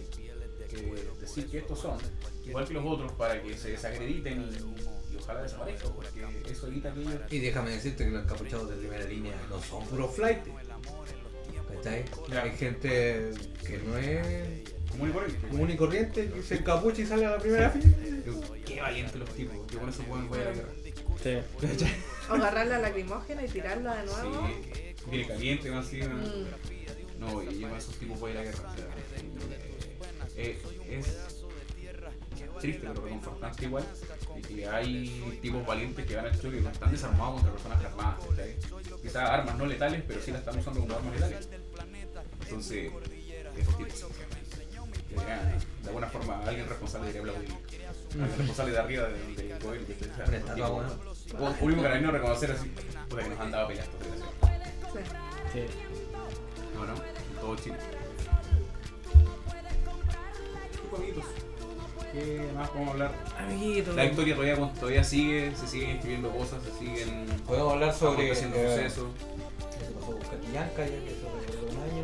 [1.19, 1.97] Decir que estos son
[2.45, 6.93] igual que los otros para que se desacrediten y, y ojalá desaparezcan, porque eso evita
[6.93, 7.13] que ellos...
[7.30, 10.39] Y déjame decirte que los encapuchados de primera línea no son puro flight.
[12.41, 13.32] Hay gente
[13.65, 15.47] que no es Común y corriente.
[15.47, 17.88] común y corriente, que se encapucha y sale a la primera fila.
[18.65, 20.69] Qué valientes los tipos, que con eso pueden voy a la guerra.
[21.24, 21.38] Sí.
[22.30, 24.47] O agarrar la lacrimógena y tirarla de nuevo.
[24.47, 25.99] Sí, viene caliente, más así.
[25.99, 26.15] ¿no?
[26.15, 27.19] Mm.
[27.19, 28.69] No, y con esos tipos voy a la guerra.
[28.69, 28.88] O sea,
[30.36, 31.06] eh, es
[32.60, 33.86] triste, pero reconfortante igual,
[34.36, 37.86] de que hay tipos valientes que van al choque y no están desarmados contra personas
[37.86, 38.16] armadas.
[39.02, 41.50] Quizás armas no letales, pero sí las están usando como armas letales.
[42.44, 42.92] Entonces,
[43.58, 44.06] esos tipos
[45.10, 47.58] deberían, de alguna forma, alguien responsable debería aplaudir.
[48.22, 49.88] Alguien responsable de arriba del del gobierno.
[49.88, 50.10] ¿cachai?
[50.12, 50.90] O sea, Una estatua, tipo, bueno.
[51.40, 52.72] o- Un mismo carabinero reconocer así,
[53.10, 53.88] puta que nos han dado peleas.
[54.94, 55.00] Sí.
[55.54, 55.66] Sí.
[56.76, 57.76] No, no, en todo Chile.
[60.92, 61.26] Chicos, amiguitos,
[62.12, 63.14] ¿qué más podemos hablar?
[63.96, 68.58] La historia todavía, todavía sigue, se siguen escribiendo cosas, se siguen Podemos hablar sobre aconteciendo
[68.58, 69.08] eh, sucesos.
[69.80, 72.04] qué pasó con Catillanca, ya que sobre un año.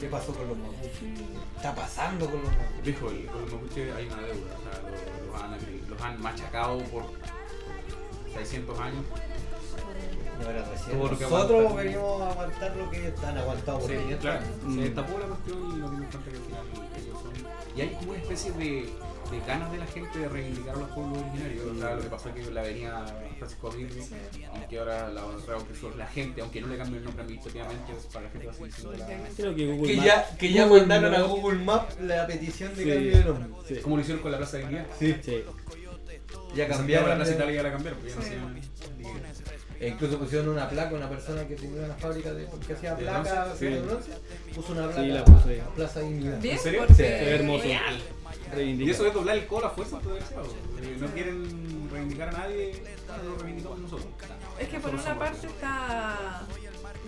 [0.00, 0.98] ¿Qué pasó con los mapuches?
[0.98, 2.84] ¿Qué está pasando con los mapuches?
[2.84, 6.78] Dijo, con los mapuches hay una deuda, o sea, los, los han, los han machacado
[6.84, 7.04] por
[8.34, 9.04] 600 años.
[10.38, 14.40] Todo lo que nosotros venimos a aguantar lo que están aguantado por Sí, 500 claro,
[14.40, 14.50] años.
[14.64, 14.74] Mm.
[14.74, 16.64] se destapó la cuestión y nos dimos cuenta que al final
[17.00, 17.32] ellos son...
[17.76, 18.64] Y hay como una especie de,
[19.30, 21.64] de ganas de la gente de reivindicar a los pueblos originarios.
[21.66, 23.06] O sea, lo que pasó es que la avenida
[23.38, 23.86] Francisco Sí.
[24.52, 25.22] aunque ahora la,
[25.68, 28.52] que son la gente, aunque no le cambien el nombre administrativamente, para la gente va
[28.52, 29.06] a seguir siendo la...
[29.36, 32.74] Creo que Google Que Maps- ya, que ya Google mandaron a Google Maps la petición
[32.76, 32.90] de Sí.
[32.90, 33.48] cambio de nombre.
[33.68, 33.74] Sí.
[33.82, 34.86] Como lo hicieron con la Plaza de Dignidad.
[34.98, 35.16] Sí.
[35.22, 35.44] Sí.
[36.54, 37.08] Ya cambiaron.
[37.08, 38.30] la Plaza de- Italia ya la cambiaron, pues ya no se
[38.98, 39.38] Ligueros.
[39.80, 43.02] E incluso pusieron una placa, una persona que tenía una fábrica de, que hacía ¿De
[43.02, 43.64] placa, bronce?
[43.64, 44.10] de bronce,
[44.54, 45.62] puso una placa Sí, la puso ahí.
[45.74, 46.40] Plaza Dignidad.
[46.40, 46.86] Bien, ¿En serio?
[46.88, 47.02] Sí.
[47.02, 47.64] Ve hermoso.
[48.56, 53.36] Y eso es doblar el codo a fuerza, No quieren reivindicar a nadie, bueno, lo
[53.36, 54.06] reivindicamos nosotros.
[54.58, 56.46] Es que por una parte está.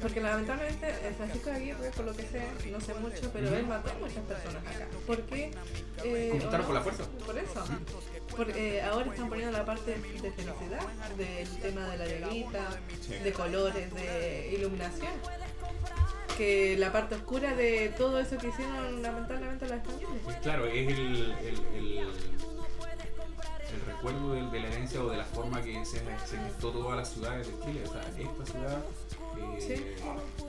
[0.07, 2.41] Porque lamentablemente el Francisco de Aguirre, por lo que sé,
[2.71, 4.87] no sé mucho, pero él mató a muchas personas acá.
[5.05, 5.51] ¿Por qué?
[6.05, 7.03] Eh, por la fuerza.
[7.27, 7.65] Por eso.
[8.37, 9.97] Porque eh, ahora están poniendo la parte de
[10.31, 10.55] felicidad,
[11.17, 12.69] del tema de la llaguita,
[13.05, 13.15] Sí.
[13.15, 15.11] de colores, de iluminación.
[16.37, 20.41] Que la parte oscura de todo eso que hicieron lamentablemente la están viendo.
[20.41, 25.61] Claro, es el, el, el, el recuerdo del- de, la herencia o de la forma
[25.63, 27.83] que se, se gestó todas las ciudades de Chile.
[27.89, 28.79] O sea, esta ciudad
[29.39, 30.05] eh, Sí.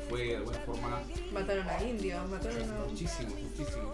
[0.09, 1.01] fue de alguna forma
[1.33, 2.85] Mataron a indios, mataron a...
[2.89, 3.93] muchísimo, muchísimo.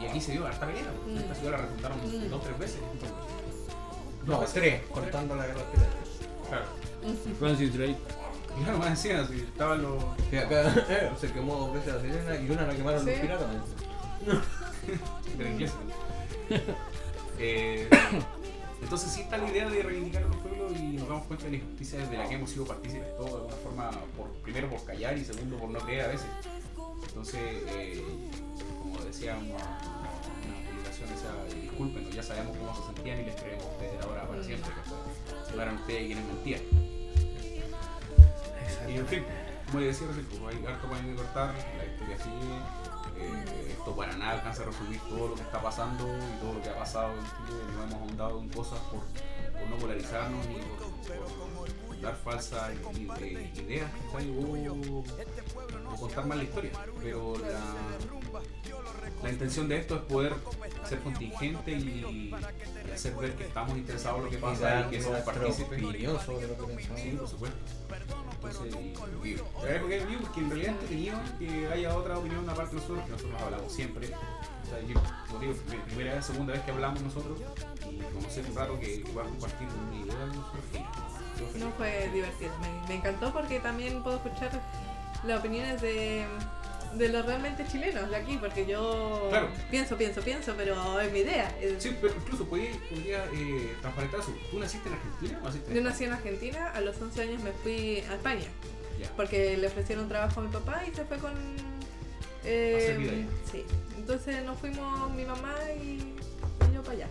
[0.00, 0.82] Y aquí se dio harta pelea.
[1.06, 1.16] Mm.
[1.18, 2.30] Esta ciudad la rejuntaron Mm.
[2.30, 2.80] dos tres veces.
[4.26, 5.96] No, tres, contando la guerra pirata.
[6.48, 6.64] Claro.
[7.38, 7.96] Francis Drake.
[8.62, 10.02] Claro, más encima, si estaban los.
[10.04, 13.20] Acá eh, se quemó dos veces la sirena y una la quemaron los Sí.
[13.20, 13.48] piratas.
[15.38, 15.76] de la iglesia.
[17.38, 17.88] Eh,
[18.82, 21.52] entonces sí está la idea de reivindicar a los pueblos y nos damos cuenta de
[21.52, 24.84] la injusticia desde la que hemos sido partícipes todos de alguna forma, por, primero por
[24.84, 26.26] callar y segundo por no creer a veces.
[27.08, 28.02] Entonces, eh,
[28.82, 33.64] como decía una, una publicación, esa, disculpen, ya sabemos cómo se sentían y les creemos
[33.64, 34.70] a ustedes ahora para siempre.
[35.48, 36.62] Que eran ustedes quienes mentían.
[38.88, 39.24] Y en fin,
[39.66, 42.81] como le decía pues, hay harto para cortar, la historia sigue.
[43.22, 46.62] Eh, esto para nada alcanza a resumir todo lo que está pasando y todo lo
[46.62, 47.58] que ha pasado en Chile.
[47.76, 49.00] No hemos ahondado en cosas por,
[49.68, 52.72] no polarizarnos ni por, dar falsas
[53.56, 53.90] ideas.
[55.92, 56.70] O, contar mal la historia.
[57.02, 57.60] Pero la,
[59.22, 60.34] la intención de esto es poder
[60.88, 62.32] ser contingente y,
[62.86, 65.80] y hacer ver que estamos interesados en lo que pasa y que somos partícipes.
[66.24, 67.00] sobre lo que pensamos.
[67.00, 67.58] Sí, por supuesto.
[68.34, 70.20] Entonces, y, y, ¿sabes por qué es vivo?
[70.22, 73.72] Porque en realidad es entretenido que haya otra opinión aparte de nosotros, que nosotros hablamos
[73.72, 74.06] siempre.
[74.08, 77.38] O sea, yo, como digo, pri- primera vez, segunda vez que hablamos nosotros
[77.88, 81.56] y conocer un rato que, que pueda compartir una idea con nosotros.
[81.58, 84.50] No fue divertido, me, me encantó porque también puedo escuchar
[85.24, 86.24] las opiniones de,
[86.94, 89.48] de los realmente chilenos de aquí, porque yo Claro.
[89.70, 91.50] pienso, pienso, pienso, pero es mi idea.
[91.78, 94.34] Sí, pero incluso podría, podría eh, transparentar eso.
[94.50, 97.42] ¿Tú naciste en Argentina o naciste en Yo nací en Argentina, a los 11 años
[97.42, 98.46] me fui a España,
[99.16, 101.32] porque le ofrecieron trabajo a mi papá y se fue con...
[102.44, 103.12] eh, vida
[103.50, 103.64] sí,
[103.96, 105.98] entonces nos fuimos mi mamá y
[106.74, 107.08] yo para allá,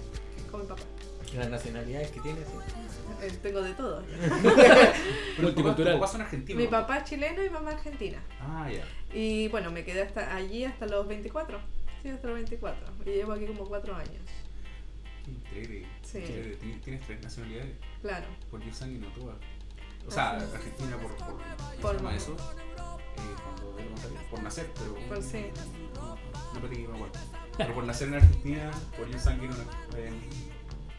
[0.52, 0.84] con mi papá.
[1.36, 2.52] Las nacionalidades que tiene, sí.
[3.22, 4.04] Eh, tengo de todo.
[5.42, 5.94] Multicultural.
[5.96, 6.58] Tu papá son argentinos.
[6.58, 6.72] Mi ¿no?
[6.72, 8.20] papá es chileno y mamá argentina.
[8.42, 8.84] Ah, ya.
[9.16, 11.60] Y bueno, me quedé hasta allí hasta los 24.
[12.02, 12.86] Sí, hasta los 24.
[13.06, 14.10] Y llevo aquí como 4 años.
[15.26, 15.88] Qué Increíble.
[16.04, 16.18] Sí.
[16.20, 16.58] Increíble.
[16.58, 17.76] Tienes- Tienes tres nacionalidades.
[18.02, 18.26] Claro.
[18.50, 19.38] Por Dios sangue no todas.
[20.08, 20.46] O sea, Así.
[20.56, 21.38] Argentina por, por, ¿cómo
[21.82, 22.36] Por- se llama eso?
[22.36, 24.96] Eh, cuando por nacer, pero.
[25.08, 25.46] Pues sí.
[25.94, 26.16] No,
[26.60, 27.20] no que me acuerdo.
[27.58, 29.56] Pero por nacer en Argentina, por Dios sangue no.
[29.96, 30.12] Eh,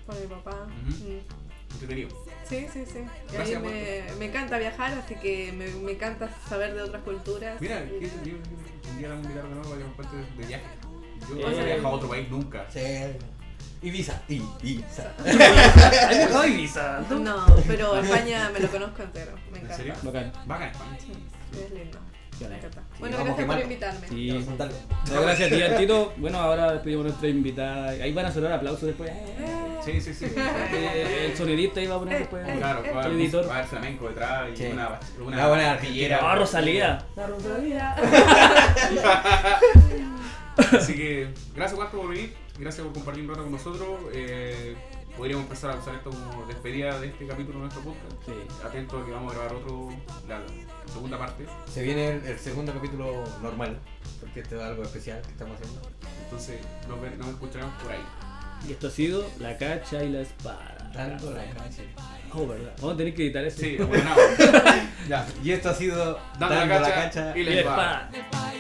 [0.07, 0.67] Por mi papá.
[0.85, 1.73] Mm.
[1.75, 2.09] entretenido.
[2.49, 2.99] Sí, sí, sí.
[2.99, 7.03] Y ahí Gracias, me, me encanta viajar, así que me, me encanta saber de otras
[7.03, 7.61] culturas.
[7.61, 8.11] Mira, Y-
[8.91, 10.65] un día la vamos a invitar de nuevo para cuentes de viaje.
[11.29, 12.67] Yo no he viajado a otro país nunca.
[12.71, 12.81] Sí.
[13.83, 15.13] Ibiza, Ibiza.
[15.19, 17.01] ¿Has viajado a Ibiza?
[17.11, 19.33] No, pero España me lo conozco entero.
[19.51, 19.77] Me ¿En encanta.
[19.77, 19.95] serio?
[20.03, 20.33] Bacán.
[20.47, 20.99] Bacán, España.
[20.99, 21.99] Es lindo.
[22.99, 24.09] Bueno, vamos a gracias por invitarme.
[24.09, 24.47] Sí.
[25.13, 26.13] No, gracias a ti, Artito.
[26.19, 27.89] Bueno, ahora despedimos a nuestra invitada.
[27.91, 29.11] Ahí van a sonar aplausos después.
[29.11, 30.27] Eh, Sí, sí, sí.
[30.37, 32.49] Eh, el sonidista iba a poner después.
[32.49, 33.49] Eh, Claro, va a El haber, editor.
[33.49, 34.67] va a haber flamenco detrás y Sí.
[34.73, 36.19] una, una, Una buena artillera.
[36.23, 37.05] Ah, Rosalía.
[37.17, 37.97] La Rosalía.
[40.57, 43.89] Así que gracias Juan por venir, gracias por compartir un rato con nosotros.
[44.15, 44.77] Eh,
[45.17, 48.13] podríamos empezar a usar esto como despedida de este capítulo de nuestro podcast.
[48.27, 48.33] Sí.
[48.65, 49.89] Atento a que vamos a grabar otro,
[50.29, 50.41] la
[50.93, 51.47] segunda parte.
[51.73, 53.79] Se viene el, el segundo capítulo normal,
[54.21, 55.81] porque esto es algo especial que estamos haciendo.
[56.25, 58.05] Entonces nos, ve- nos escucharemos por ahí.
[58.69, 60.91] Y esto ha sido La Cacha y la Espada.
[60.95, 61.85] Dando la gracia.
[62.35, 62.73] Oh, verdad.
[62.79, 63.61] Vamos a tener que editar eso.
[63.61, 64.11] Sí, bueno.
[65.09, 68.11] Ya, y esto ha sido Dando la cacha y Y la la espada.
[68.13, 68.52] espada.